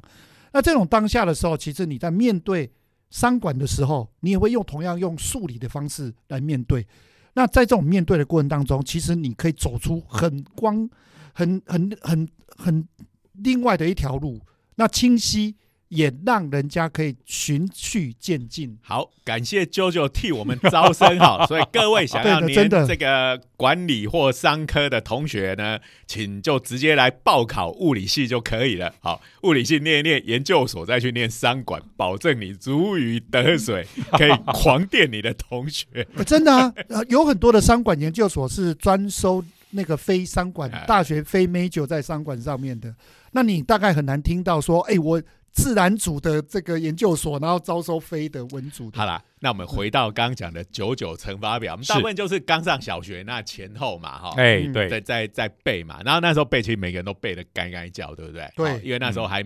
[0.51, 2.71] 那这种当下的时候，其实你在面对
[3.09, 6.85] 商管的时候，你也会用同样用数理的方式来面对。
[7.33, 10.87] 那在这种面对的过程当中，其实你可以走出很光、
[11.33, 12.87] 很、很、很、很
[13.33, 14.41] 另外的一条路，
[14.75, 15.55] 那清晰
[15.89, 18.75] 也让人家可以循序渐进。
[18.81, 28.91] 好，感谢啾啾替我们招生好，所以各位想要 的这个管理或商科的同学呢，请就直接来报考物理系就可以了。
[29.01, 33.85] 好，物理系念一念，研究所再去念商管，保证你如鱼得水，
[34.17, 35.85] 可以狂电你的同学。
[36.15, 42.93] 呃真的啊，呃 有很多的商管研究所是专收那个非商管哎大学非 major 在商管上面的，
[43.33, 48.97] 那你大概很难听到说，哎，我自然组的这个研究所，然后招收非的文组的。
[48.97, 54.33] 好啦，那我们回到刚刚讲的九九乘法表，我们大部分就是刚上小学那前后嘛，哈。
[54.37, 58.49] 哎，嗯对在在在背嘛，然后那时候背，其实每个人都背的干干叫，对不对？
[58.55, 59.43] 对因为那时候还、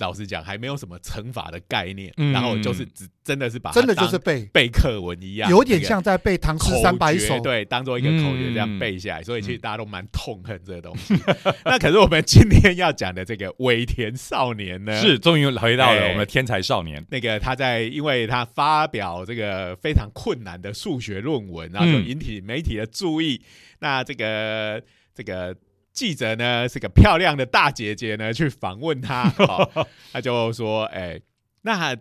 [0.00, 2.32] 老实讲还没有什么乘法的概念，嗯。
[2.32, 7.34] 然后就是只真的是把真的就是背，背课文一样，有点像在背唐诗三百首。
[7.34, 8.78] 诀对，当做一个口诀这样嗯。
[8.80, 11.14] 背下来，所以其实大家都蛮痛恨这个东西。
[11.64, 16.04] 那可是我们今天要讲的这个尾田少年呢，是终于回到了哎。
[16.04, 22.08] 我们的天才少年，那个他在因为他发表这个非常困难的数学论文，然后就嗯。
[22.10, 23.40] 引起媒体的注意。
[23.78, 24.82] 那这个
[25.14, 25.54] 这个
[25.92, 31.20] 记者呢是个漂亮的大姐姐呢，去访问他， 哦、他就说：“哎、
[31.62, 31.96] 那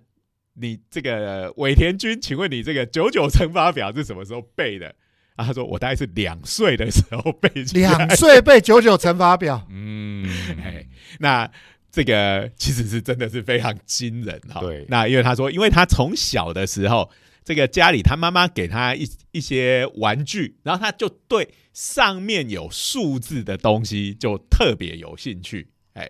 [0.54, 4.93] 你这个尾田君，请问你这个九九乘法表是什么时候背的？”
[5.36, 10.28] 然后他说：“我大概是两岁的时候背两岁背九九乘法表， 嗯，
[10.62, 10.86] 哎，
[11.19, 11.49] 那
[11.91, 14.86] 这个其实是真的是非常惊人哈、对。
[14.89, 17.10] 那因为他说，因为他从小的时候，
[17.49, 26.07] 这个家里他妈妈给他一一些玩具，然后他就对上面有数字的东西就特别有兴趣，哎。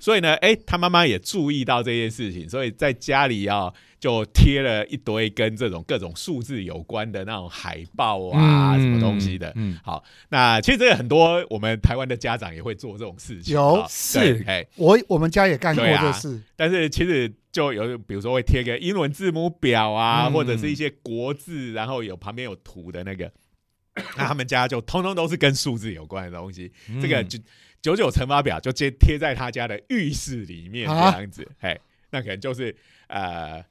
[0.00, 3.72] 所以呢，哎，他妈妈也注意到这件事情，所以在家里要，
[4.04, 9.50] 就贴了一堆跟这种各种数字有关的那种海报啊，什么东西的。
[9.56, 16.38] 嗯，好，那其实这个很多我们台湾的家长也会做这种事情，有啊是哎，我我们家也干过这事。
[16.54, 23.32] 但是其实就有比如说会贴个英文字母表啊，嗯或者是一些国字，然后有旁边有图的那个，
[24.18, 26.70] 那他们家就通通都是跟数字有关的东西。
[26.90, 27.38] 嗯这个就
[27.80, 33.64] 九九乘法表就贴贴在他家的浴室里面这啊样子，哎，那可能就是呃。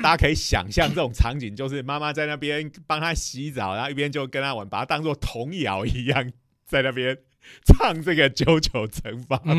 [0.00, 6.30] 大家可以想象这种场景，就是妈妈在那边帮他洗澡，然后一边就跟他玩，把他当做童谣一样，
[6.64, 7.18] 在那边
[7.66, 9.54] 唱这个九九乘法表，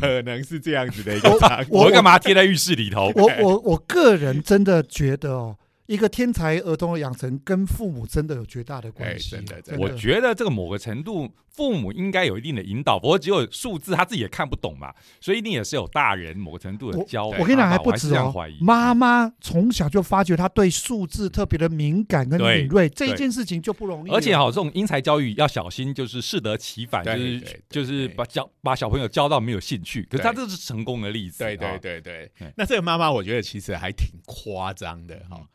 [0.00, 1.68] 可能是这样子的一个场景。
[1.70, 3.12] 我我干嘛贴在浴室里头？
[3.14, 9.80] 我我我个人真的觉得哦，一个天才儿童的养成跟父母真的有绝大的关系真的真的。
[9.80, 17.26] 我觉得这个某个程度，父母应该有一定的引导，不过只有数字他自己也看不懂嘛，所以一定也是有大人某个程度的教。
[17.26, 24.10] 我跟你讲还不止哦妈妈从小就发觉他对数字特别的敏感跟敏锐，这一件事情就不容易。
[24.10, 30.02] 而且哈、这种因材教育要小心，就是适得其反，就是就是把教把小朋友教到没有兴趣。
[30.10, 32.30] 可是他对这是成功的例子，对对啊，对对。
[32.38, 35.46] 对，那这个妈妈我觉得其实还挺夸张的哈、嗯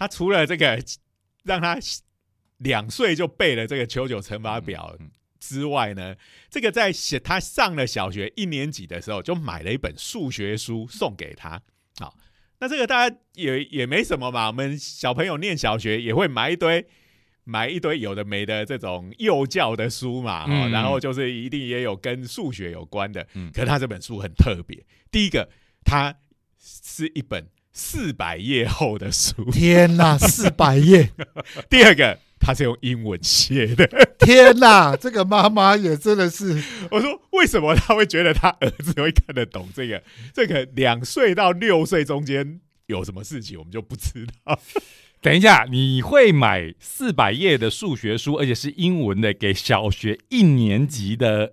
[0.00, 0.82] 她除了这个
[1.44, 1.78] 让他
[2.56, 6.16] 两岁就背了这个九九乘法表嗯之外呢，
[6.48, 11.60] 这个在写他上了小学一年级的时候就买了一本数学书送给他。
[11.98, 12.16] 好，
[12.60, 16.86] 那这个大家也也没什么嘛，我们小朋友念小学也会买一堆。
[17.44, 23.26] 买一堆有的没的这种幼教的书嘛，然后就是一定也有跟数学有关的。
[23.34, 25.50] 嗯可是他这本书很特别，第一个，
[25.82, 26.14] 它
[26.58, 31.10] 是一本四百页厚的书；天哪， 四百页，
[31.68, 33.86] 第二个，他是用英文写的。
[34.18, 40.02] 天哪，这个妈妈也真的是，我说，为什么他会觉得他儿子会看得懂这个？
[40.34, 44.58] 这个两岁到六岁中间有什么事情，我们就不知道。
[45.22, 51.52] 等一下，你会买四百页的数学书，而且是英文的，给小学一年级的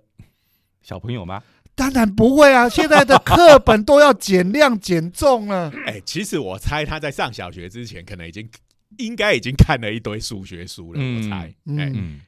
[0.82, 1.42] 小朋友吗？
[1.78, 2.66] 当然不会啊！
[2.68, 5.72] 现在的课本都要减量减重了。
[5.86, 8.50] 哎、其实我猜他在上小学之前，可能已经
[8.96, 10.98] 应该已经看了一堆数学书了。
[11.00, 12.20] 嗯我猜，嗯哎、嗯，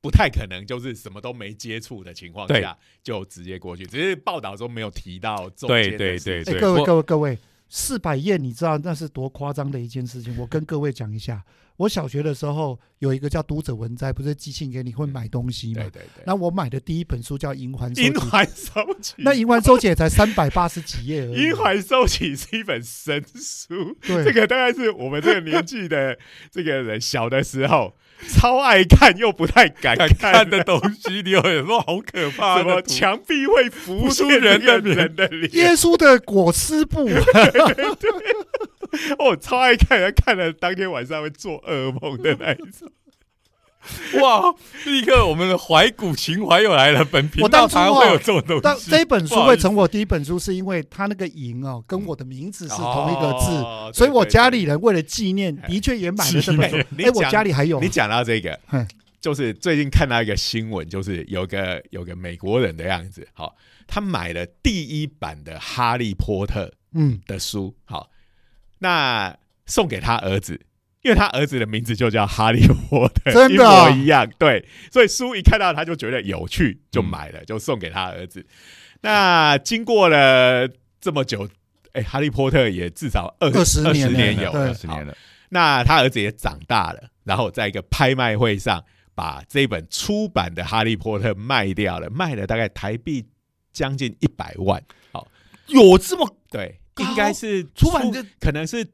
[0.00, 10.34] 不太可能就是什么都没接触的情况下就直接过去，只是报道中没有提到中对间对对对，哎，各位各位各位，四百页你知道那是多夸张的一件事情？
[10.38, 11.44] 我跟各位讲一下，
[11.76, 15.90] 我小学的时候有一个叫读者文摘，不是寄信给你会买东西吗对？
[15.90, 18.04] 对对，那我买的第一本书叫《银环收集。
[18.04, 21.42] 银》，环收起，那《银环收集》也才三百八十几页而已。
[21.42, 24.24] 银环收起是一本神书，对。
[24.24, 26.18] 这个大概是我们这个年纪的
[26.50, 27.94] 这个人小的时候
[28.28, 37.06] 超爱看又不太敢敢看看的东西，你有时候好可怕什么的墙壁会浮浮出现人的那个人的脸，耶稣的裹尸布，
[39.18, 42.90] 哦，超爱看，人看了当天晚上会做噩梦的那一种。
[44.20, 44.52] 哇！
[44.84, 47.04] 立刻我们的怀古情怀又来了。
[47.04, 48.90] 本频道我当初会有这种东但西。
[48.90, 56.76] 这一本书会成我第一本书，是因为它那个“银”哦，跟我的名字是同一个字，哦所以我家里人为了纪念，哎的确也买了这本书。
[56.98, 58.84] 哎，我家里还有你讲到这个嘿，
[59.20, 63.54] 就是最近看到一个新闻，就是有个有个美国人的样子，好，
[63.86, 68.10] 他买了第一版的《哈利波特嗯》，的书，好，
[68.78, 69.36] 那
[69.66, 70.60] 送给他儿子。
[71.02, 73.88] 因为他儿子的名字就叫哈利波特， 真的啊？
[73.88, 78.44] 一模一样，对，所以书一看到他就觉得有趣，就买了，就送给他儿子。
[79.02, 80.68] 那经过了
[81.00, 81.48] 这么久，
[81.92, 84.60] 哎，哈利波特也至少二20二十年有对。
[84.62, 85.16] 了，好十年了，
[85.50, 88.84] 那他儿子也长大了，然后在一个拍卖会上
[89.14, 93.24] 把这本出版的《哈利波特》卖掉了，卖了大概台币
[93.72, 94.82] 将近一百万。
[95.12, 95.28] 好，
[95.68, 98.86] 有这么对，高应该是出版的可能是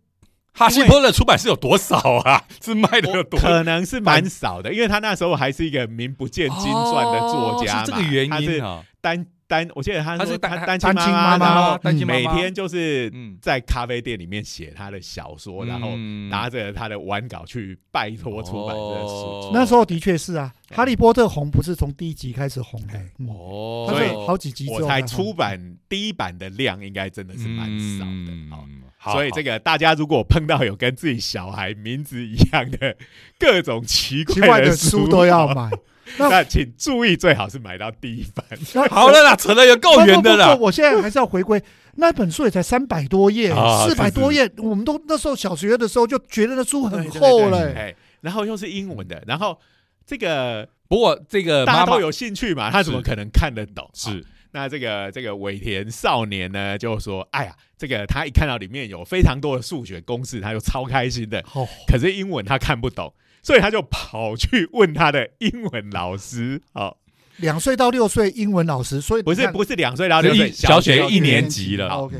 [0.52, 2.42] 哈希波特的出版是有多少啊？
[2.62, 3.40] 是卖的有多？
[3.40, 8.84] 可能是蛮少的，因为他那时候还是一个名不见经传的作家嘛，哦是这个原因啊。
[9.00, 13.36] 单单，我记得他他是单单单亲妈妈妈然后单亲妈妈每天就是嗯。
[13.42, 16.30] 在咖啡店里面写他的小说，然后嗯。
[16.30, 19.14] 拿着他的完稿去拜托出版这个书。
[19.14, 19.50] 哦。
[19.52, 22.98] 那时候的确是啊，《哈利波特》红不是从第一集开始红的。
[23.28, 28.32] 哦，它所以是好几集之我才红出版第一版的量应该真的是蛮少的。
[28.32, 28.48] 嗯。
[28.50, 32.96] 好，好，所以这个个大家如果碰到有跟自己小孩名字一样的
[33.38, 35.68] 各种奇奇怪的的书都要买。
[36.18, 38.44] 那那请注意，最好是买到第一版。
[38.90, 40.58] 好了啦，扯的有够远的啦不不不。
[40.58, 41.62] 不我现在还是要回归，
[41.96, 47.72] 那本书也才三百多页 啊，四百多页，我们都那时候小学的时候就觉得那书很厚了。
[47.72, 49.58] 对哎，然后又是英文的，然后
[50.06, 53.84] 这个不过这个大家都有兴趣嘛，他怎么可能看得懂？
[53.84, 54.24] 好是
[54.54, 61.42] 那这个这个尾田少年呢，就说：“哎呀，这个他一看到里面有非常多的数学公式，他就超开心的。
[61.54, 66.62] 哦，可是英文他看不懂，所以他就跑去问他的英文老师。
[66.72, 66.98] 好，
[67.38, 71.88] 两岁到六岁英文老师，所以不是不是两岁到六岁，小学学一年级级了。
[71.88, 72.16] OK，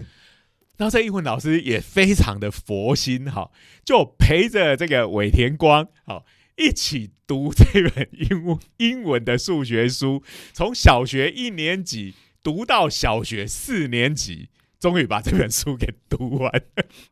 [0.77, 3.51] 然后这英文老师也非常的佛心哈、
[3.85, 6.25] 就陪着这个尾田光好、
[6.57, 14.49] 一起读这本英文英文的数学书，从小学一年级读到小学四年级，
[14.83, 16.51] 终于把这本书给读完。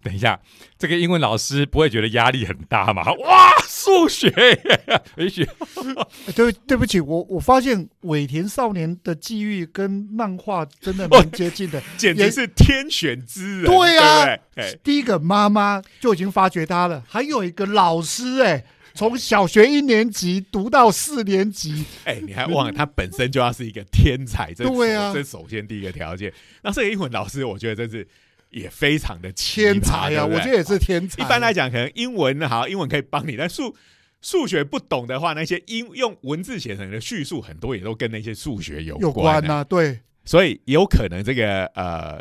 [0.02, 0.40] 等一下，
[0.76, 3.04] 这个英文老师不会觉得压力很大吗？
[3.22, 11.80] 哇，数学耶，也许哎对对不起，我我发现尾田少年的际遇跟漫画真的蛮接近的。
[11.96, 14.64] 简直是天选之人，对啊对对？
[14.64, 18.64] 哎第一个妈妈就已经发掘他了，还有一个老师哎、
[19.00, 26.30] 从小学一年级读到四年级，哎，你还忘了他本身就要是一个天才，这对啊这首先第一个条件。
[26.62, 28.06] 那这个英文老师，我觉得真是
[28.50, 30.26] 也非常的天才啊！
[30.26, 31.24] 对对我觉得也是天才。
[31.24, 33.74] 一般来讲，可能英文好，英文可以帮你，但数
[34.20, 42.20] 数学不懂的话，那些英用文字写成的叙述，很多也都跟那些数学有有关、关呐、对，所以有可能这个呃，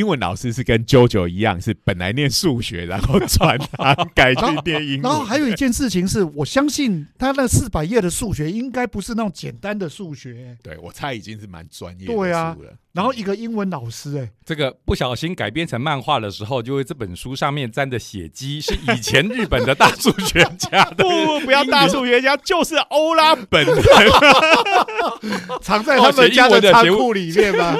[0.00, 5.02] 英文老师是跟 JoJo 一样，是本来念数学，然后转行改去念英文。
[5.02, 12.72] 然后还有一件事情是，我相信他那四百页的数学应该不是那种简单的数学、对我猜已经是蛮专业的对啊书了。
[12.92, 23.76] 然后一个英文老师、哎，这个不小心改编成漫画的时候，就会这本书上面沾的血迹是以前日本的大数学家的 不不不要大数学家，就是欧拉本人。
[25.62, 27.76] 藏在他们家的仓库里面吗？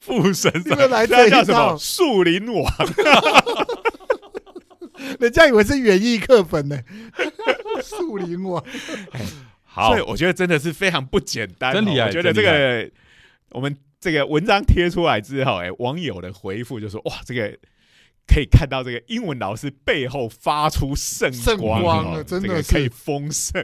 [0.00, 1.58] 父神你们来这叫什么？
[1.58, 2.64] 套，树林王。
[5.18, 6.78] 人家以为是园艺课本呢、
[7.82, 8.62] 树林王，
[9.64, 11.74] 好所以，我觉得真的是非常不简单哦。
[11.74, 12.88] 真的、啊我觉得这个
[13.50, 17.58] 我们这个文章贴出来之后，哎，网友的回复就说：哇，这个。
[18.32, 23.60] 可以看到这个英文老师背后发出圣圣光了真的可以丰盛，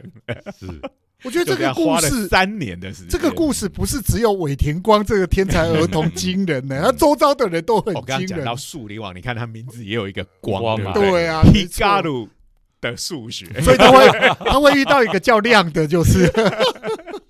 [0.59, 0.67] 是
[1.23, 2.27] 我觉得这个故事。
[2.27, 3.07] 三年的时间。
[3.07, 8.53] 这个故事不是只有尾田光这个天才儿童惊人呢、 他周遭的人都很惊人我刚刚讲到。
[8.57, 12.27] 树林王，你看他名字也有一个光，光嘛对啊，没错 Hikaru
[12.81, 14.09] 的数学，所以他会
[14.39, 16.27] 他会遇到一个叫亮的，就是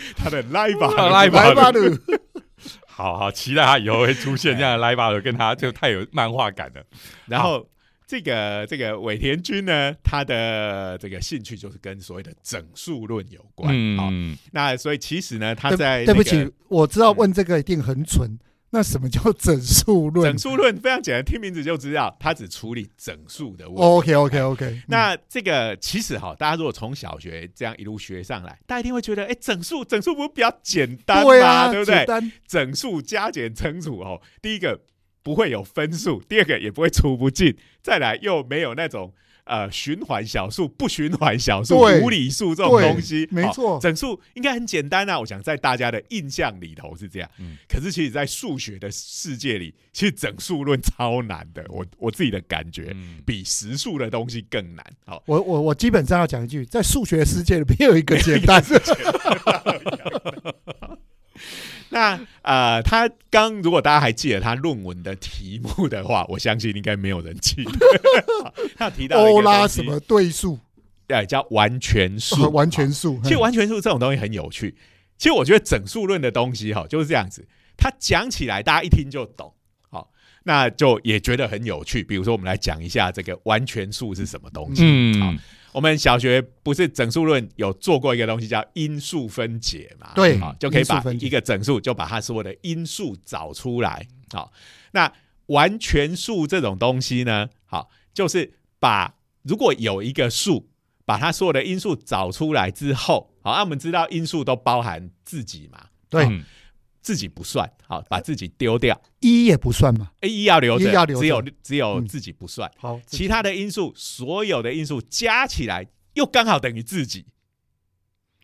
[0.16, 1.96] 他的 Live 来吧来吧鲁。
[2.86, 6.82] 好好期待他以后会出现这样的 live，跟他就太有漫画感了。
[7.26, 7.64] 然后
[8.08, 13.68] 这个这个尾田君呢，他的这个兴趣就是跟所谓的整数论有关。
[13.96, 18.36] 好，嗯，那所以其实呢，他对在、对不起，，我知道问这个一定很蠢。
[18.70, 23.82] 那什么叫整数论整数论非常简单，听名字就知道，它只处理整数的问题。
[23.82, 24.82] ？OK OK OK。
[24.88, 31.24] 那这个其实哈，大家如果从小学这样一路学上来，大家一定会觉得，哎，整数整数不是比较简单吗？
[31.24, 32.06] 对啊，对不对
[32.46, 34.78] 整数加减乘除哦，第一个
[35.22, 39.14] 不会有分数，第二个也不会除不尽，再来又没有那种
[39.48, 43.24] 呃循环小数、不循环小数、对无理数这种对东西。
[43.24, 47.28] 哦没错整数应该很简单啊，我想在大家的印象里头是这样。
[47.38, 52.92] 嗯可是其实，在数学的世界里，其实整数论超难的，我我自己的感觉。
[52.94, 54.84] 嗯比实数的东西更难。
[55.04, 58.80] 好，我我我基本上要讲一句，在数学世界里没有一个简单的。
[61.90, 67.72] 那呃，他刚如果大家还记得他论文的题目的话，我相信应该没有人记得。
[68.42, 70.58] 好 他提到欧拉什么对数、
[71.06, 72.48] 对，叫完全数。
[72.52, 74.76] 完全数，其实完全数这种东西很有趣。
[75.16, 79.52] 其实我觉得整数论的东西哈就是这样子，它讲起来大家一听就懂，
[79.90, 80.10] 好，
[80.44, 82.04] 那就也觉得很有趣。
[82.04, 84.82] 比如说，我们来讲一下这个完全数是什么东西。
[84.84, 85.38] 嗯好嗯，
[85.72, 90.12] 我们小学不是整数论有做过一个东西叫因数分解嘛？
[90.14, 94.06] 对好，就可以把一个整数就把它所有的因数找出来。
[94.32, 94.52] 好，
[94.92, 95.12] 那
[95.46, 100.68] 完全数这种东西呢，好，就是把如果有一个数，
[101.04, 106.44] 把它所有的因数找出来之后，好，那我们知道因数都包含自己嘛，对嗯
[107.00, 109.00] 自己不算，好，把自己丢掉。
[109.20, 110.10] 一也不算嘛。
[110.20, 112.06] ，A 一要留着，要留只有只有嗯。
[112.06, 112.70] 自己不算。
[112.76, 117.24] 好，其他的因素，所有的因素加起来又刚好等于自己，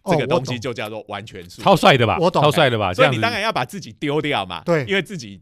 [0.06, 1.60] 这个东西就叫做完全数。
[1.62, 2.16] 超帅的吧？
[2.20, 2.42] 我懂。
[2.42, 2.94] 超帅的吧？
[2.94, 4.84] 所以你当然要把自己丢掉嘛，对。
[4.86, 5.40] 因为自己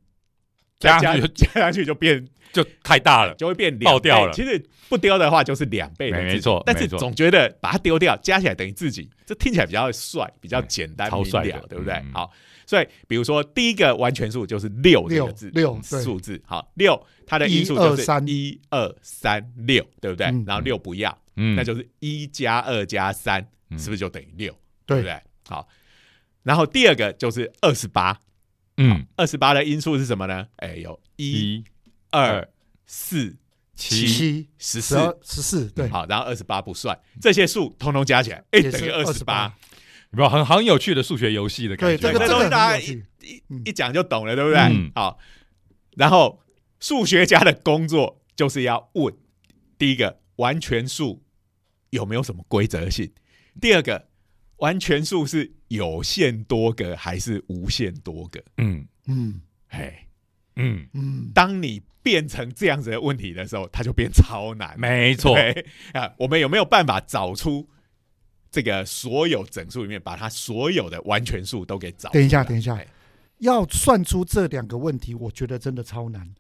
[0.79, 3.35] 加加上去加上去就变就太大了。
[3.35, 4.33] 就会变两爆掉了。
[4.33, 11.95] 其实不丢的话就是两倍没没错但是总觉得把它丢掉，加起来等于自己，这听起来比较帅，比较简单明超帅对不对？
[11.95, 12.13] 嗯？
[12.13, 12.31] 好，
[12.73, 20.43] 所以比如说第一个完全数就是六这六个字，六对数字，好，六它的因数就是三一二三六，对不对嗯？
[20.47, 24.59] 然后六不要，嗯那就是一加二加三，嗯是不是就等于六？
[24.87, 25.69] 对不对，好，
[26.45, 28.19] 然后第二个就是二十八，
[28.79, 30.47] 嗯，二十八的因数是什么呢？
[30.57, 31.63] 哎，有一、
[32.11, 32.49] 二、
[32.87, 33.37] 四、
[33.77, 34.97] 七七、十四。
[35.23, 39.55] 十四，对，好，然后二十八不算，这些数通通加起来，哎，等于二十八。
[40.13, 42.09] 有没有很很有趣的数学游戏的感对，觉？
[42.09, 42.79] 这个这个东西大家。
[42.79, 43.03] 一
[43.49, 44.59] 嗯一讲就懂了，对不对？
[44.59, 45.17] 嗯好，
[45.97, 46.41] 然后
[46.81, 49.15] 数学家的工作就是要问：
[49.79, 51.23] 第一个，完全数
[51.91, 53.13] 有没有什么规则性？
[53.61, 54.09] 第二个，
[54.57, 58.43] 完全数是有限多个还是无限多个？
[58.57, 59.95] 嗯嗯嘿，
[60.57, 64.75] 嗯，嗯，当你变成这样子的问题的时候，它就变超难。
[64.81, 65.37] 没错，
[65.93, 67.69] 啊，我们有没有办法找出
[68.53, 72.11] 这个所有整数里面，把它所有的完全数都给找？
[72.11, 72.87] 等一下等一下哎
[73.39, 76.33] 要算出这两个问题，我觉得真的超难。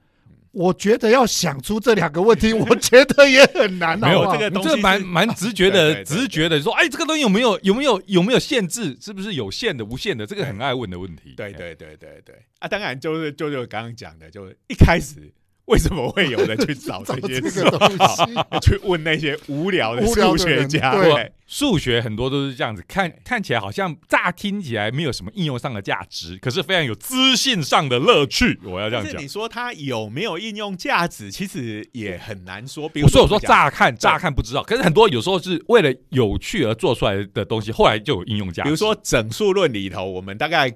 [0.53, 3.99] 我觉得要想出这两个问题， 我觉得也很难。
[3.99, 8.95] 没有这个东西这蛮是蛮直觉的， 直觉的说，哎，这个东西有没有有没有有没有限制？
[9.01, 10.27] 是不是有限的、无限的？
[10.27, 11.33] 这个很爱问的问题。
[11.35, 15.33] 对对对对对啊，当然就是就是刚刚讲的，就一开始
[15.67, 18.25] 为什么会有人去找 找这些这数个东西，
[18.63, 20.93] 去问那些无聊的数学家？
[20.95, 28.59] 人 对对数学很多都是这样子，看看起来好像乍听起来没有什么应用上的价值，可是非常有资讯上的乐趣。
[28.65, 29.29] 我要这样讲你。
[29.29, 32.89] 说它有没有应用价值，其实也很难说。
[32.89, 38.65] 比如我说我说乍看乍看不知道，可是很多有时候是为了有趣而做出来的东西，后来就有应用价值。
[38.65, 40.71] 比如说整数论里头，我们大概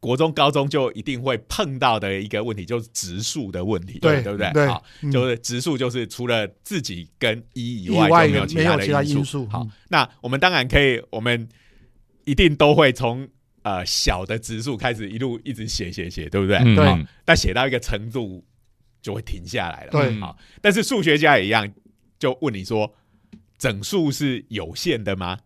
[0.00, 4.50] 国中、高中就一定会碰到的一个问题，就是植树的问题，对对不对？
[4.52, 11.48] 对好，嗯就是植树就是除了自己跟一以以外外就没有其他他的因因素好嗯，那我们当然可以，我们
[12.24, 13.28] 一定都会从
[13.62, 16.58] 呃小的植树开始一路一直写写写，对不对？
[16.58, 18.44] 嗯对但写到一个程度
[19.02, 19.90] 就会停下来了。
[19.90, 21.68] 对嗯好，但是数学家也一样，
[22.18, 22.94] 就问你说，
[23.58, 25.38] 整数是有限的吗？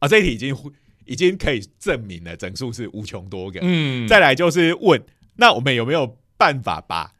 [0.00, 0.56] 啊，这一题已经
[1.10, 3.58] 已经可以证明了，整数是无穷多个。
[3.64, 5.02] 嗯，再来就是问，
[5.34, 7.12] 那我们有没有办法把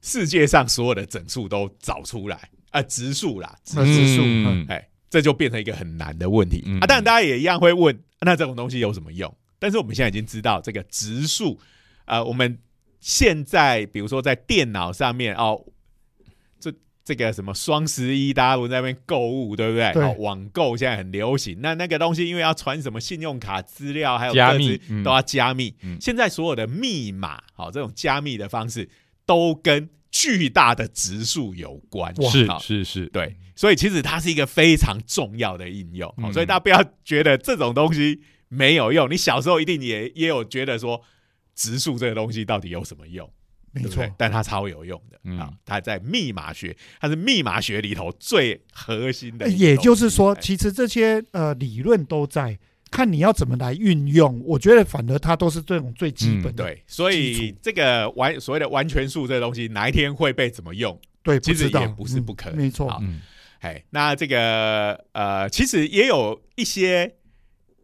[0.00, 2.48] 世界上所有的整数都找出来？
[2.70, 6.86] 啊，质数啦，质那指数，嗯嗯哎，这就变成一个很难的问题、嗯啊。
[6.86, 9.36] 当然，大家也一样会问，那这种东西有什么用？
[9.58, 11.58] 但是我们现在已经知道，这个质数，
[12.04, 12.56] 呃，我们
[13.00, 15.60] 现在比如说在电脑上面哦，
[17.04, 19.92] 这这个什么双十一，大家都在那边购物，对不对？
[19.92, 21.58] 对哦，网购现在很流行。
[21.60, 25.74] 那那个东西因为要传什么信用卡资料，还有加密嗯都要加密。
[25.82, 28.88] 嗯现在所有的密码，好、这种加密的方式
[29.24, 32.12] 都跟巨大的质数有关。
[32.30, 39.08] 是是是，对，所以其实它是一个非常重要的应用，所以大家不要觉得这种东西没有用。
[39.10, 41.00] 你小时候一定也也有觉得说，
[41.54, 43.30] 质数这个东西到底有什么用？
[43.74, 45.50] 没错对对，但它超有用的嗯啊！
[45.64, 49.48] 它在密码学，它是密码学里头最核心的。
[49.48, 52.58] 也就是说，哎其实这些呃理论都在，
[52.90, 54.40] 看你要怎么来运用。
[54.44, 60.98] 我觉得反而它都是这种最基本的，嗯对，所以这个完所谓的完全数这个东西，哪一天会被怎么用？
[61.22, 63.20] 对，其实知道也不是不可能嗯没错，嗯
[63.60, 67.14] 哎，那这个呃，其实也有一些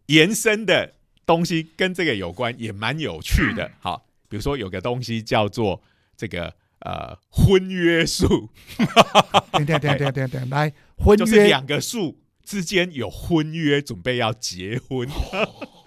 [0.07, 0.93] 延伸的
[1.25, 3.71] 东西跟这个有关，也蛮有趣的。
[3.81, 5.83] 好，比如说有个东西叫做
[6.17, 8.49] 这个呃婚约数，
[9.51, 15.09] 等等等等等等，来婚就是约两个数之间有婚约，准备要结婚。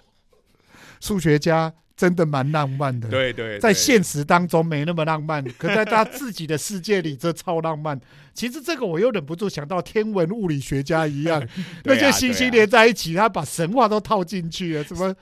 [1.00, 3.08] 数学家真的蛮浪漫的。
[3.08, 7.98] 对对，在对现实当中没那么浪漫，可在他自己的世界里，这超浪漫。
[8.34, 11.42] 其实这个我又忍不住想到天文物理学家一样，
[11.84, 15.14] 那些星星连在一起，他把神话都套进去了，什么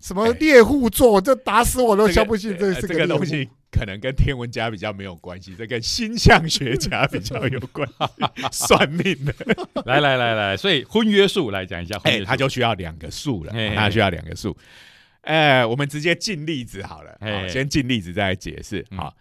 [0.00, 9.34] 什么哎猎户座，这打死我都这个相不信这呃这是个东西可能跟天文家比较没有关系，这跟星象学家比较有关系， 算命的。
[9.84, 14.56] 来来来来，所以婚约数来讲一下婚哎、它就需要两个数了，它需要两个数。
[15.20, 18.84] 哎、我们直接进例子好了，先进例子再来解释。
[18.90, 19.14] 嗯好，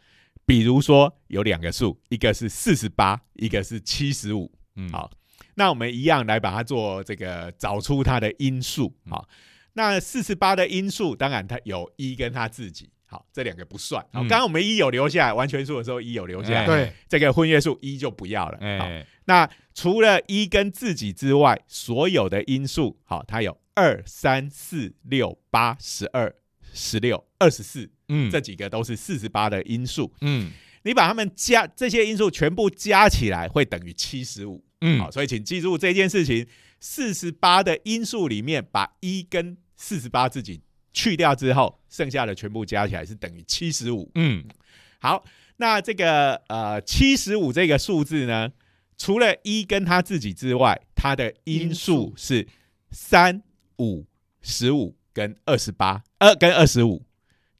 [0.45, 4.49] 比如说有两个数，一个是四十八，一个是七十五。
[4.77, 5.11] 嗯好，
[5.55, 8.95] 那我们一样来把它做这个找出它的因数。
[9.05, 9.27] 嗯好，
[9.73, 12.89] 那四十八的因数，当然它有一跟它自己。
[13.05, 13.99] 好，这两个不算。
[14.13, 18.57] 好，嗯刚刚我们一有留下来，完全数的时候一有留下来，哎对，这个婚约数一就不要了。
[18.77, 26.31] 好，哎，那除了一跟自己之外，所有的因数，好，它有二、三、四、六、八、十二、
[26.71, 30.13] 十六、二十四，嗯这几个都是四十八的因数。
[30.21, 30.51] 嗯
[30.83, 34.63] 你把它们加这些因数全部加起来，会等于七十五。
[34.81, 36.45] 嗯好，所以请记住这件事情：
[36.79, 40.61] 四十八的因数里面，把一跟四十八自己
[40.93, 44.09] 去掉之后，剩下的全部加起来是等于七十五。
[44.15, 44.43] 嗯
[44.99, 45.23] 好，
[45.57, 48.51] 那这个呃七十五这个数字呢，
[48.97, 52.47] 除了一跟他自己之外，它的因数是
[52.91, 53.41] 三、
[53.77, 54.05] 五、
[54.41, 57.05] 十五跟二十八，二跟二十五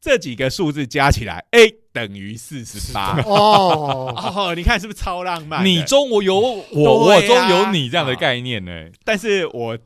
[0.01, 3.21] 这几个数字加起来，，A，等于四十八。
[3.27, 5.65] 哦，哦，你看是不是超浪漫？
[5.65, 8.87] 你中我有我，我中有你这样的概念呢。
[9.03, 9.77] 但是我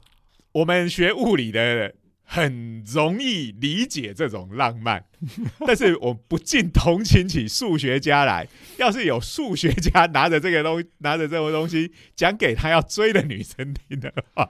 [0.51, 5.03] 我们学物理的很容易理解这种浪漫，
[5.65, 8.47] 但是我不禁同情起数学家来。
[8.77, 14.49] 要是有数学家拿着这个东拿着这个东西讲给他要追的女生听的话，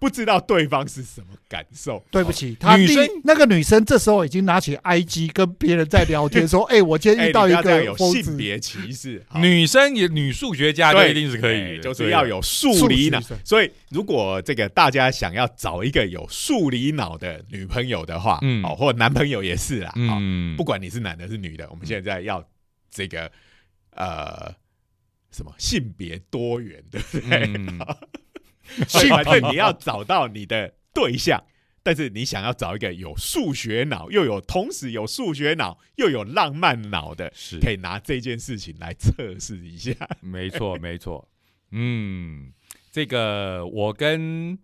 [0.00, 2.02] 不知道对方是什么感受。
[2.10, 13.20] 对不起，他女生那个女生这时候已经拿起 IG 跟别人在聊天，说：“哎，我今天遇到一不要这样有个，性别歧视，女生也女数学家就对一定是可以就是要有数理脑。
[13.44, 18.64] 所以，如果这个大家想要找一个有数理脑的女朋友的话，嗯。
[18.64, 22.42] 哦，或男朋友也是啦，好，嗯，不管你是男的是女的，我们现在要
[22.90, 23.30] 这个
[23.94, 24.50] 呃
[25.30, 27.52] 什么性别多元，对不对？
[27.54, 27.78] 嗯
[29.08, 31.42] 反正你要找到你的对象，
[31.82, 39.92] 但是你想要找一个有数学脑，又有同时有数学脑又有浪漫脑的，是可以拿这件事情来测试一下。
[40.20, 41.28] 没错，没错。
[41.72, 42.52] 嗯，
[42.90, 44.58] 这个我跟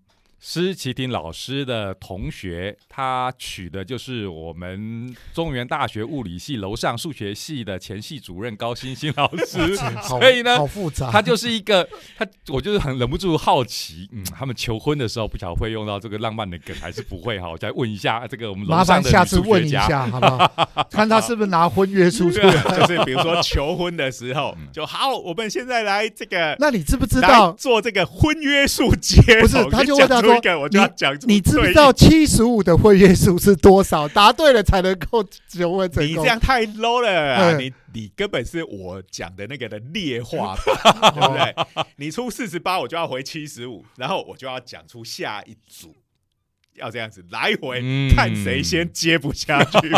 [0.49, 9.77] 施启廷老师的同学，他娶的就是我们中原大学物理系楼上数学系的前系主任高欣欣老师。
[10.05, 11.11] 所以呢好复杂。
[11.11, 11.87] 他就是一个
[12.17, 20.87] 他，我就是很忍不住好奇，嗯，他们求婚的时候不晓得会用到这个浪漫的梗还是不会哈，我再问一下这个我们楼麻上的下次问一下 好不好？
[20.93, 22.53] 看他是不是拿婚约书出来。
[22.79, 26.55] 就是比如说求婚的时候嗯，就好，我们现在来这个。
[26.61, 27.51] 那你知不知道？
[27.59, 34.07] 做这个婚约数结不是他就问他说我就要讲出你知不知道七十五的会员数是多少？
[34.09, 36.11] 答对了才能够求婚成功。
[36.11, 37.51] 你这样太 low 了啊！
[37.53, 41.85] 嗯你你根本是我讲的那个的劣化版， 对不对？
[41.97, 45.95] 你出四十八，我就要回七十五，然后我就要讲出下一组，
[46.77, 49.79] 要这样子来回、嗯看谁先接不下去。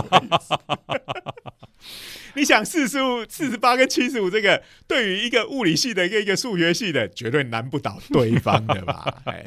[2.34, 9.22] 你想四十五、四十八跟七十五，这个对于一个物理系的跟一个数学系的，绝对难不倒对方的吧？
[9.26, 9.44] 哎，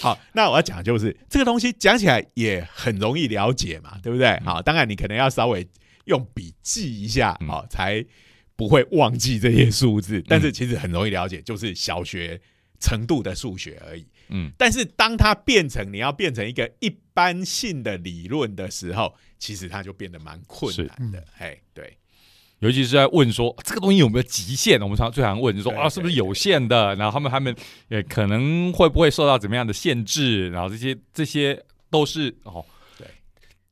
[0.00, 4.36] 好，那我要讲的就是这个东西讲起来也很容易了解嘛，对不对？
[4.44, 5.68] 好，当然你可能要稍微
[6.06, 8.04] 用笔记一下，嗯好、才
[8.56, 10.20] 不会忘记这些数字。
[10.26, 12.40] 但是其实很容易了解，就是小学
[12.80, 14.04] 程度的数学而已。
[14.30, 21.24] 嗯，但是当它变成你要变成一个一般性的理论的时候，其实它就变得蛮困难的。
[21.38, 21.96] 哎，对，
[22.58, 27.54] 尤其是在问说这个东西有没有极限，我们常最常问就说啊是不是有限的，然后他们他们
[27.88, 32.64] 也可能会不会受到怎么样的限制，然后这些这些都是哦。
[32.98, 33.06] 对，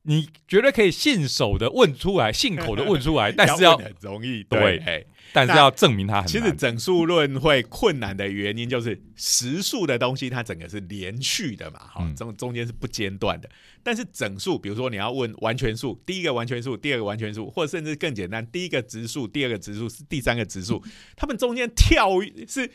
[0.03, 5.05] 你觉得可以信手的问出来，信口的问出来， 但是要很容易，对对，哎。
[5.33, 6.27] 但是要证明它很。
[6.27, 13.49] 其实整数论会困难的原因，就是实数的东西它整个是连续的嘛，哈嗯，中中间是不间断的。
[13.83, 20.83] 但是整数，比如说你要问完全数，第一个完全数，第二个完全数，或者甚至更简单，第一个质数，第二个质数是第三个质数，
[21.15, 22.69] 它们中间跳是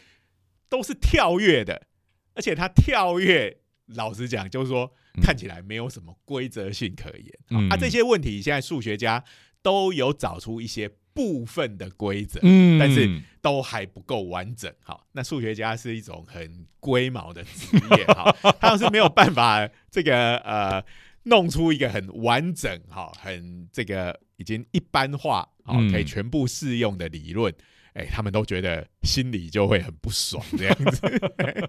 [0.69, 1.87] 都是跳跃的，
[2.35, 7.27] 而且它跳跃，老实讲，就是说嗯看起来没有什么规则性可言。
[7.51, 9.23] 嗯啊，这些问题现在数学家
[9.61, 14.73] 都有找出一些部分的规则，嗯但是都还不够完整。
[14.81, 20.85] 好，那数学家是一种很龟毛的职业，哈， 他要是没有办法这个呃
[21.25, 27.53] 弄出一个很完整、哈，很这个已经一般化、好嗯可以全部适用的理论。
[27.95, 31.03] 哎、他们都觉得心里就会很不爽，这样子。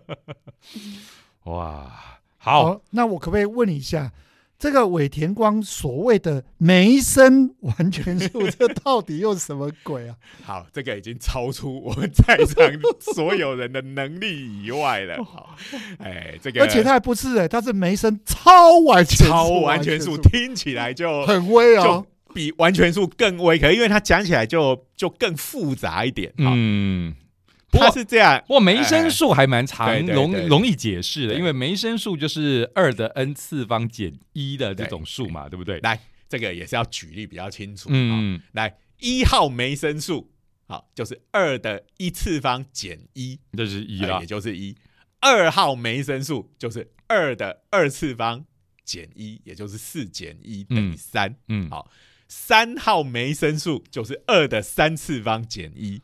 [1.43, 4.13] 哇，好，好，那我可不可以问一下，
[4.64, 10.16] 这个尾田光所谓的梅森完全数，这到底又是什么鬼啊？
[10.41, 15.22] 好，这个已经超出我们在场所有人的能力以外了。
[15.22, 15.53] 好，
[15.99, 22.05] 哎，这个而且他还不是哎、他是梅森超完全数超完全数数，听起来就 很威就哦。
[22.34, 26.30] 比完全数更微，可能因为它讲起来就就更复杂一点。
[26.38, 27.22] 好，嗯，不
[27.80, 35.80] 它过是这样，不过梅森数还蛮长容容易解释的，因为梅森数就是二的 n 次方减一的这种数嘛，对不对？
[35.80, 35.99] 来，
[36.30, 37.89] 这个也是要举例比较清楚。
[37.89, 40.32] 好，嗯，来，一号梅森数，
[40.67, 44.76] 好，就是二的一次方减一，这是一了呃也，就是一。
[45.19, 48.43] 二号梅森数就是二的二次方
[48.84, 51.36] 减一，也就是四减一等于嗯三。
[51.47, 51.89] 嗯，好
[52.28, 56.01] 三号梅森数就是二的三次方减一，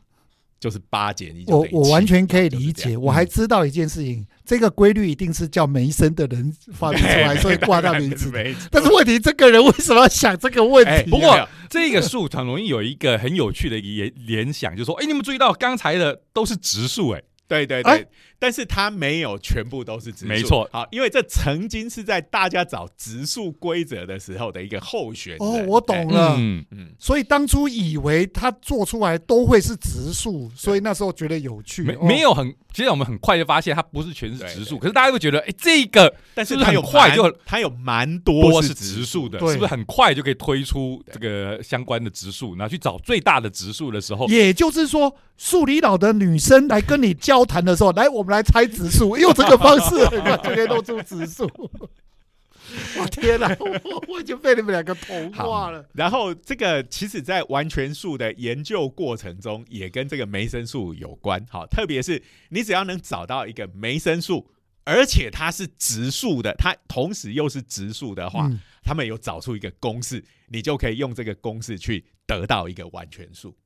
[0.60, 1.44] 就是八减一。
[1.48, 8.30] 我我完全可以理解，我还知道一件事情，这个规律一定是叫梅森的人发明出来， 所以挂他名字。
[8.30, 11.10] 没错但是问题，这个人为什么要想这个问哎题？
[11.10, 18.06] 不过这个数很容易有一个很有趣的一联联想，就是说，哎，你们注意到刚才的都是直数，哎，对对对，哎
[18.40, 20.68] 但是它没有全部都是直树，没错。
[20.72, 25.36] 好，因为这曾经是在大家找植树规则的时候的一个候选。
[25.38, 26.36] 哦，我懂哎了。
[26.38, 31.82] 嗯，嗯，所以当初以为他做出来都会是植树，所以那时候觉得有趣。
[31.82, 31.98] 没哦。
[32.02, 34.78] 没有很，其实我们很快就发现它不是全是直数，对对。
[34.78, 39.50] 可是大家会觉得，哎，这个是是但是它有蛮很快就它有蛮多多是植树的，对。
[39.52, 49.96] 是不是很快就可以推出这个相关的植树，然后去找最大的植树的时候，也就是说，树里老的女生来跟你交谈的时候，来，我们们来猜指数， 用这个方式
[50.42, 51.50] 就可以弄出指数。
[53.00, 55.84] 我天哪，我我已经被你们两个同化了。
[55.92, 61.44] 然后这个其实，在完全数的研究过程中，也跟这个梅森数有关。
[61.50, 64.48] 好，特别是你只要能找到一个梅森数，
[64.84, 73.56] 而且它是直数的，它同时又是直数的话，嗯他们有找出一个公式，你就可以用这个公式去得到一个完全数。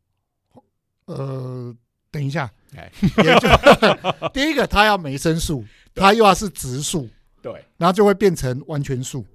[1.04, 1.76] 呃，
[2.14, 2.88] 等一下，哎，
[3.24, 3.48] 也就
[4.32, 7.10] 第一个，它要梅森数，它又要是植数，
[7.42, 9.26] 对，然后就会变成完全数。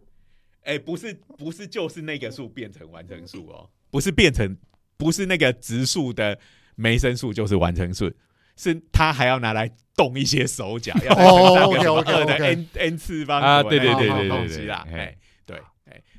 [0.63, 4.55] 哎，不是，不是，就是那个数变成完成数哦，不是变成，
[4.95, 6.39] 不是那个植数的
[6.75, 8.09] 梅森数就是完成数，
[8.55, 15.17] 是它还要拿来动一些手脚，要再哦乘上个什么 OK，OK，二的 OK n n 次方啊对对对对对对哎，对，哎，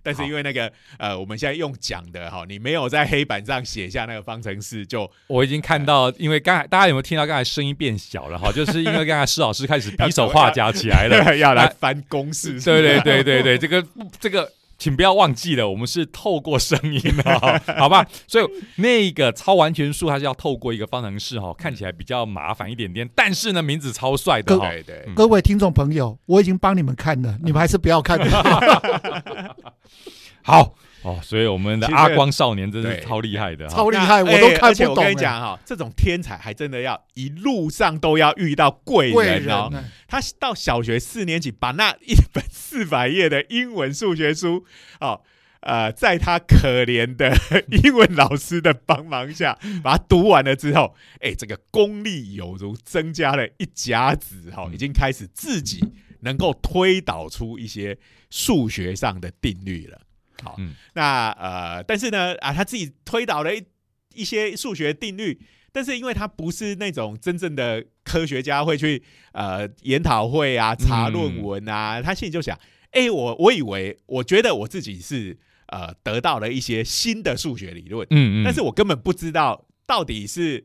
[0.03, 8.53] 但是因为那个呃，我们现在用讲的哈，你没有在黑板上写下那个方程式，就我已经看到，因为刚才大家有没有听到刚才声音变小了哈？
[8.53, 11.21] 就是因为刚才施老师开始 比手画脚起来了。
[11.41, 13.87] 要来翻公式，对对对对对，这个
[14.19, 14.51] 这个，
[14.81, 17.39] 请不要忘记了，我们是透过声音的，
[17.79, 18.05] 好吧？
[18.27, 24.71] 所以那个超完全数它是要透过一个方程式哈，看起来比较麻烦一点点，但是呢，名字超帅的哈。
[24.71, 28.27] 对对嗯各位听众朋友，我已经帮你们看了，你们还是不要看的。
[30.43, 33.67] 好哦，所以我们的阿光少年真是超厉害的。
[33.69, 34.97] 超厉害，我都看不懂。
[34.97, 39.71] 我跟你讲哈，这种天才还真的要一路上都要遇到贵贵人人哦。
[39.73, 39.85] 呢？
[40.07, 44.67] 他到小学四年级，把那一本四百页的英文数学书，
[45.01, 45.23] 哦，
[45.61, 47.35] 呃，在他可怜的
[47.83, 55.83] 英文老师的帮忙下， 把它读完了之后，哎，这个功力有如增加了一甲子，哈、嗯已经开始自己
[56.21, 57.97] 能够推导出一些
[58.29, 59.99] 数学上的定律了。
[60.43, 60.75] 好，嗯。
[60.95, 63.63] 那呃，但是呢，啊，他自己推导了一
[64.15, 65.41] 一些数学定律，
[65.73, 72.59] 但是因为他不是那种真正的科学家，会去呃研讨会啊、查论文啊，他心里就想，
[72.91, 75.39] 哎、我我以为，我觉得我自己是
[75.69, 80.65] 呃得到了一些新的数学理论，嗯嗯，但是我根本不知道到底是。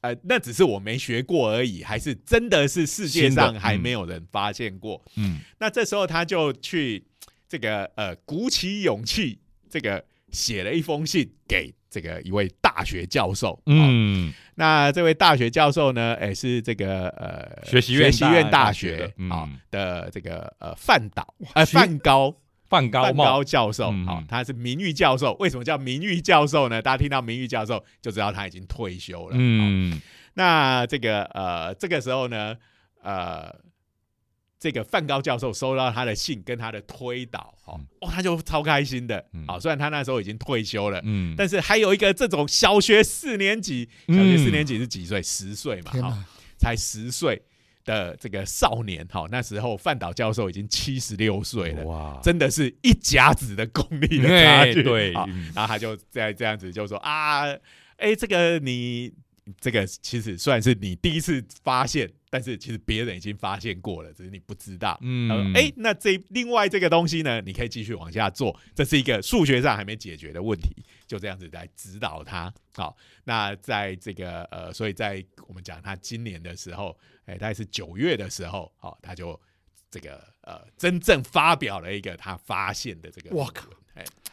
[0.00, 3.80] 呃，那只是我没学过而已，还是真的是世界上还嗯。
[3.80, 5.04] 没有人发现过？
[5.16, 5.40] 嗯。
[5.58, 7.04] 那这时候他就去
[7.48, 9.38] 这个呃鼓起勇气，
[9.70, 13.58] 这个写了一封信给这个一位大学教授。
[13.66, 22.30] 嗯，嗯那这位大学教授呢，哎是这个呃学习院学习院大大学啊的这个呃范导呃范高
[22.68, 25.32] 范范高范高教授嗯嗯，好他是名誉教授。
[25.40, 26.82] 为什么叫名誉教授呢？
[26.82, 29.36] 大家听到名誉教授就知道他已经退休了。
[29.38, 30.02] 嗯，嗯
[30.34, 32.54] 那这个呃，这个时候呢，
[33.02, 33.50] 呃，
[34.58, 39.24] 这个梵高教授收到他的信跟他的推导，哦嗯，哦，他就超开心的。
[39.32, 45.22] 嗯好，虽然他那时候已经退休了，嗯，但是还有一个这种小学四年级，小学四年级是几岁？
[45.22, 46.24] 十岁嘛，哈！
[46.58, 47.40] 才十岁
[47.84, 51.84] 的这个少年，哈，那时候范导教授已经七十六岁了。
[51.84, 57.44] 哇，真的是一甲子的功力的差距，哎对然后他就在这样子就说啊，
[57.98, 59.12] 哎，这个你
[59.60, 64.98] 这个其实算是你第一次发现，但是其实别人已经发现过了，只是你不知道。
[65.02, 72.52] 嗯哎、诶那这另外这个东西呢，你可以继续往下做，这是一个数学上还没解决的问题，就这样子来指导他。
[72.74, 79.40] 好，那在这个呃，所以在我们讲他今年的时候，哎、大概是九月的时候，好、他就
[79.90, 83.68] 这个呃，真正发表了一个他发现的这个论文，哇靠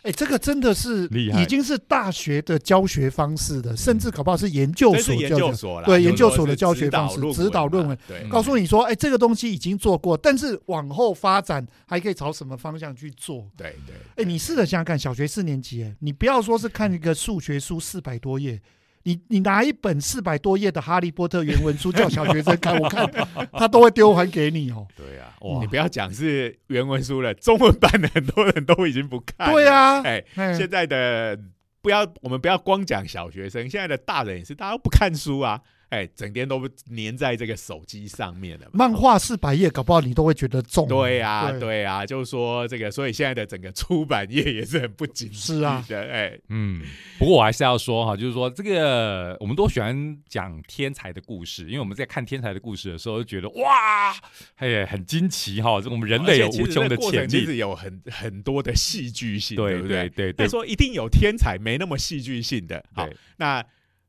[0.06, 5.30] 哎、哎，这个真的是厉害已经是大学的教学方式的，甚至搞不好是研究所教学。
[5.30, 7.98] 究所啦，对研究所的教学方式指指导论文，
[8.30, 13.50] 告诉你说，哎，这个东西已经做过，但是往后发展还可以朝什么方向去做？
[13.58, 18.62] 对对，哎，你试着想想看，小学四年级，哎，你不要说是看一个数学书四百多页，
[19.08, 23.08] 你你拿一本四百多页的《哈利波特》原文书叫小学生看，我看
[23.54, 24.88] 他都会丢还给你哦。
[24.98, 29.54] 对啊，哇你，不要讲是原文书了，中文版的很多人都已经不看了。
[29.54, 31.40] 对啊，哎，哎现在的
[31.84, 35.62] 不要，我们不要光讲小学生，现在的大人也是，大家都不看书啊，
[35.96, 38.68] 哎，整天都粘在这个手机上面了。
[38.74, 40.88] 漫画四百页，搞不好你都会觉得重。
[40.88, 41.60] 对呀、对。
[41.66, 45.84] 对呀、就是说这个，所以现在的整个出版业也是很不景气是啊。
[45.90, 46.82] 的， 哎，嗯，
[47.18, 54.16] 不过我还是要说哈，就是说这个我们都喜欢讲天才的故事，因为我们在看天才的故事的时候，就觉得哇，
[54.58, 60.08] 哎，很惊奇哈，这我们人类有无穷的潜力，其实有很很多的戏剧性，对不对？
[60.10, 63.66] 对对但说一定有天才没那么戏剧性的，好，那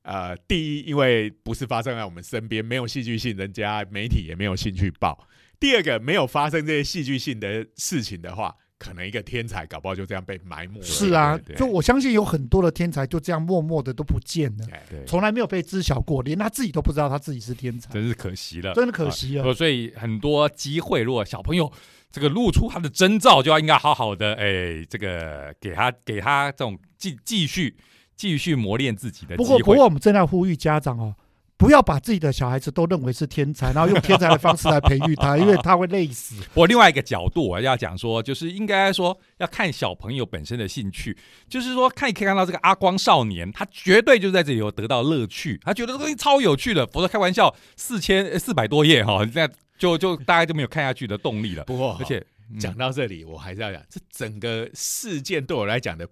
[0.07, 5.27] 呃，第一，因为不是发生在我们身边，没有戏剧性，人家媒体也没有兴趣报。
[5.59, 10.85] 第二个，没有发生这些戏剧性的事情的话，可能一个天才搞不好就这样被埋没了。
[10.85, 14.67] 是啊对，对就我相信有很多的天才就这样默默的都不见了，
[15.09, 19.43] 从来没有被知晓过，连他自己都不知道他自己是天才，真是可惜了，真的可惜了。
[19.43, 21.73] 呃所以很多机会，如果小朋友
[22.13, 27.77] 这个露出他的征兆，就要应该好好的，哎，这个给他给他这种继继续
[28.17, 29.85] 继续磨练自己的机不过，不过。
[29.85, 31.15] 我们正在呼吁家长哦，
[31.57, 36.37] 不要把自己的小孩子都认为是天才，然后用天才的方式来培育他，因为他会累死。
[36.55, 41.17] 我另外一个角度，我要讲说，就是应该说要看小朋友本身的兴趣，
[41.49, 49.49] 就是说看可以看到这个阿光少年，他绝对就在这里有得到乐趣，他觉得这东西超有趣的，否则开玩笑，四千四百多页哈，那
[49.79, 51.65] 就就大家就没有看下去的动力了。
[51.65, 52.19] 不过而且
[52.51, 56.07] 嗯讲到这里，我还是要讲，这整个事件对我来讲的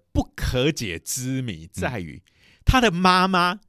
[0.55, 2.21] 不可解之谜在于，
[2.63, 3.59] 他的妈妈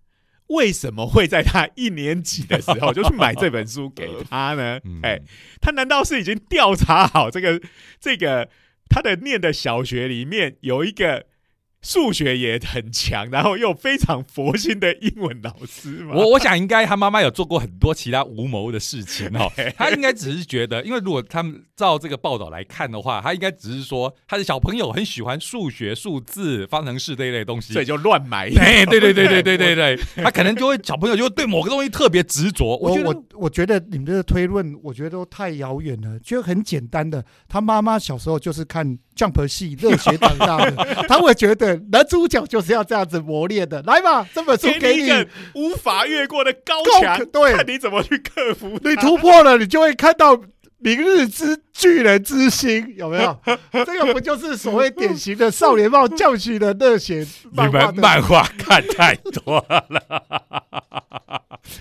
[0.46, 5.00] 为什么会在他一年级的时候就去买这本书给他呢嗯？
[5.02, 5.20] 哎、
[5.60, 7.60] 他难道是已经调查好这个
[7.98, 8.48] 这个
[8.88, 11.26] 他的念的小学里面有一个
[11.86, 16.16] 数学也很强，然后又非常佛心的英文老师嘛？
[16.16, 28.50] 我我想应该他妈妈有做过很多其他无谋的事情哦， 他应该只是觉得，因为如果他们照这个报道来看的话，他应该只是说他的小朋友很喜欢数学、数字、方程式这一类东西，所以就乱买。
[28.58, 32.76] 哎，对对对对对对对， 他可能就会小朋友就会对某个东西特别执着。
[32.78, 36.18] 我觉得我我觉得你们这个推论，我觉得都太遥远了。
[36.18, 43.80] 就很简单的，他妈妈小时候就是看 Jump 系热血长大的， 他会觉得男主角就是要这样子磨练的。
[43.82, 48.78] 来吧，这本书给给你，无法越过的高高墙，对看你怎么去克服。
[48.84, 50.38] 你突破了，你就会看到
[50.78, 53.40] 明日之巨人之星，有没有？
[53.86, 57.92] 这个不就是所谓典型的少年冒教训的热血 你漫画的？
[57.92, 59.86] 们漫画看太多了。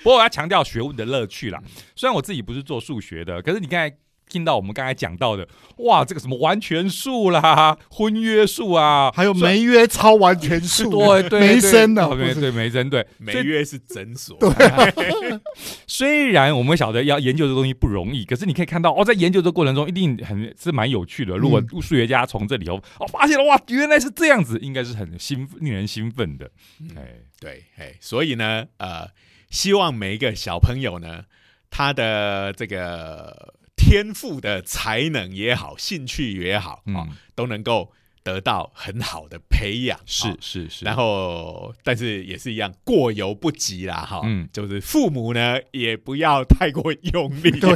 [0.02, 1.62] 不过我要强调学问的乐趣啦。
[1.96, 3.94] 虽然我自己不是做数学的，可是你刚才
[4.28, 5.48] 听到我们刚才讲到的，
[5.78, 10.90] 哇，这个什么完全数啦、婚约数啊，还有梅约超完全数，
[11.22, 13.06] 对对梅森的，对不是对梅森对。
[13.18, 15.40] 每月是诊所，对
[15.88, 21.38] 虽然我们晓得要研究这个东西不容易，可是你可以看到哦，在研究这个过程中一定很是蛮有趣的。
[21.38, 26.50] 如果数学家从这里头哦发现了哇，原来是这样子，应该是很兴令人兴奋的。
[26.96, 29.08] 哎，对，哎，所以呢，呃，
[29.50, 31.24] 希望每一个小朋友呢，
[31.70, 37.92] 他的这个天赋的才能也好，兴趣也好，哦嗯，都能够
[38.24, 40.38] 得到很好的培养，是哦。
[40.40, 44.50] 是是，然后，但是也是一样，过犹不及啦，哈，嗯。
[44.52, 47.76] 就是父母呢也不要太过用力， 对。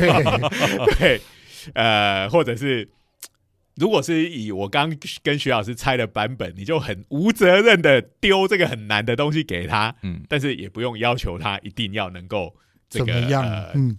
[0.97, 1.21] 对，
[1.73, 2.89] 呃，或者是
[3.75, 4.91] 如果是以我刚
[5.21, 12.55] 跟徐老师猜的版本，你就很无责任的丢这个很难的东西给他，嗯，但是也不用要求他一定要能够
[12.89, 13.43] 这个怎么样？
[13.43, 13.97] 呃嗯，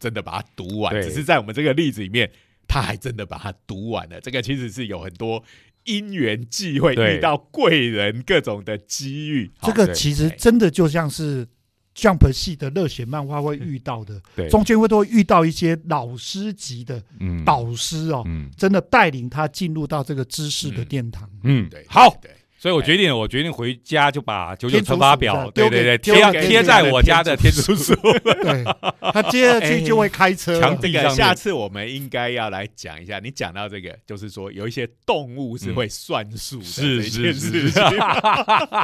[0.00, 2.28] 真的把它读完，只是在我们这个例子里面，
[2.66, 4.20] 他还真的把它读完了。
[4.20, 5.44] 这个其实是有很多
[5.84, 9.50] 因缘际会，遇到贵人，各种的机遇。
[9.60, 11.46] 这个其实真的就像是
[11.94, 17.44] Jump 系的热血漫画会遇到的，对，中间会都会遇到一些老师级的嗯。
[17.44, 18.48] 导师哦，嗯。
[18.56, 21.28] 真的带领他进入到这个知识的殿堂。
[21.42, 21.68] 嗯。
[21.68, 22.30] 对，好，对，
[22.60, 27.94] 所以我决定了，我决定回家就把九九乘法表，对对对，贴贴在我家的天天竺竺鼠。
[28.18, 28.64] 对，
[29.14, 30.52] 他接着去就会开车。
[30.52, 33.18] 这个墙壁上下次我们应该要来讲一下。
[33.18, 37.82] 你讲到这个，就是说有一些动物是会算数的是这件是是事情。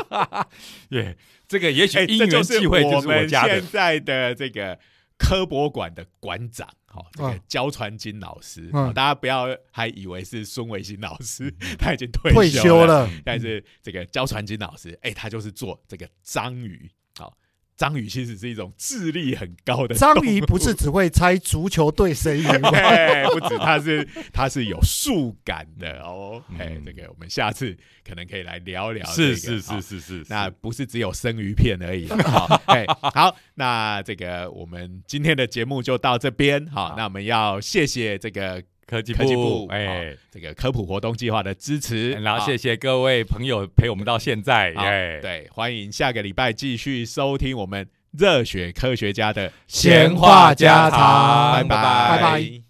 [0.89, 1.15] 对，
[1.47, 4.79] 这个也许哎，因缘际会就是我们家的现，在的这个
[5.19, 6.69] 科博馆的馆长。
[6.87, 16.91] 好，这个嗯焦传金老师，大家不要还以为是孙维新老师， 他已经退退休休了，但是这个焦传金老师，哎、他就是做这个章鱼。
[17.19, 17.37] 好，
[17.77, 22.71] 章鱼其实是一种智力很高的章鱼不是只会猜足球队谁赢吗？
[22.73, 26.43] 哎，不止，它是它是有数感的哦。
[26.59, 29.37] 哎、嗯这个我们下次可能可以来聊聊、这个。
[29.37, 32.17] 是是是是是，那不是只有生鱼片而已啦。
[32.25, 36.67] 好，哎，好，那这个我们今天的节目就到这边。
[36.69, 51.53] 好，那我们要谢谢这个科技科技部哎，这个科普活动计划的支持，然后谢谢各位朋友陪我们到现在，好哎，对，欢迎下个礼拜继续收听我们热血科学家的闲话家常。
[51.53, 52.11] 拜拜。
[52.11, 52.66] 拜拜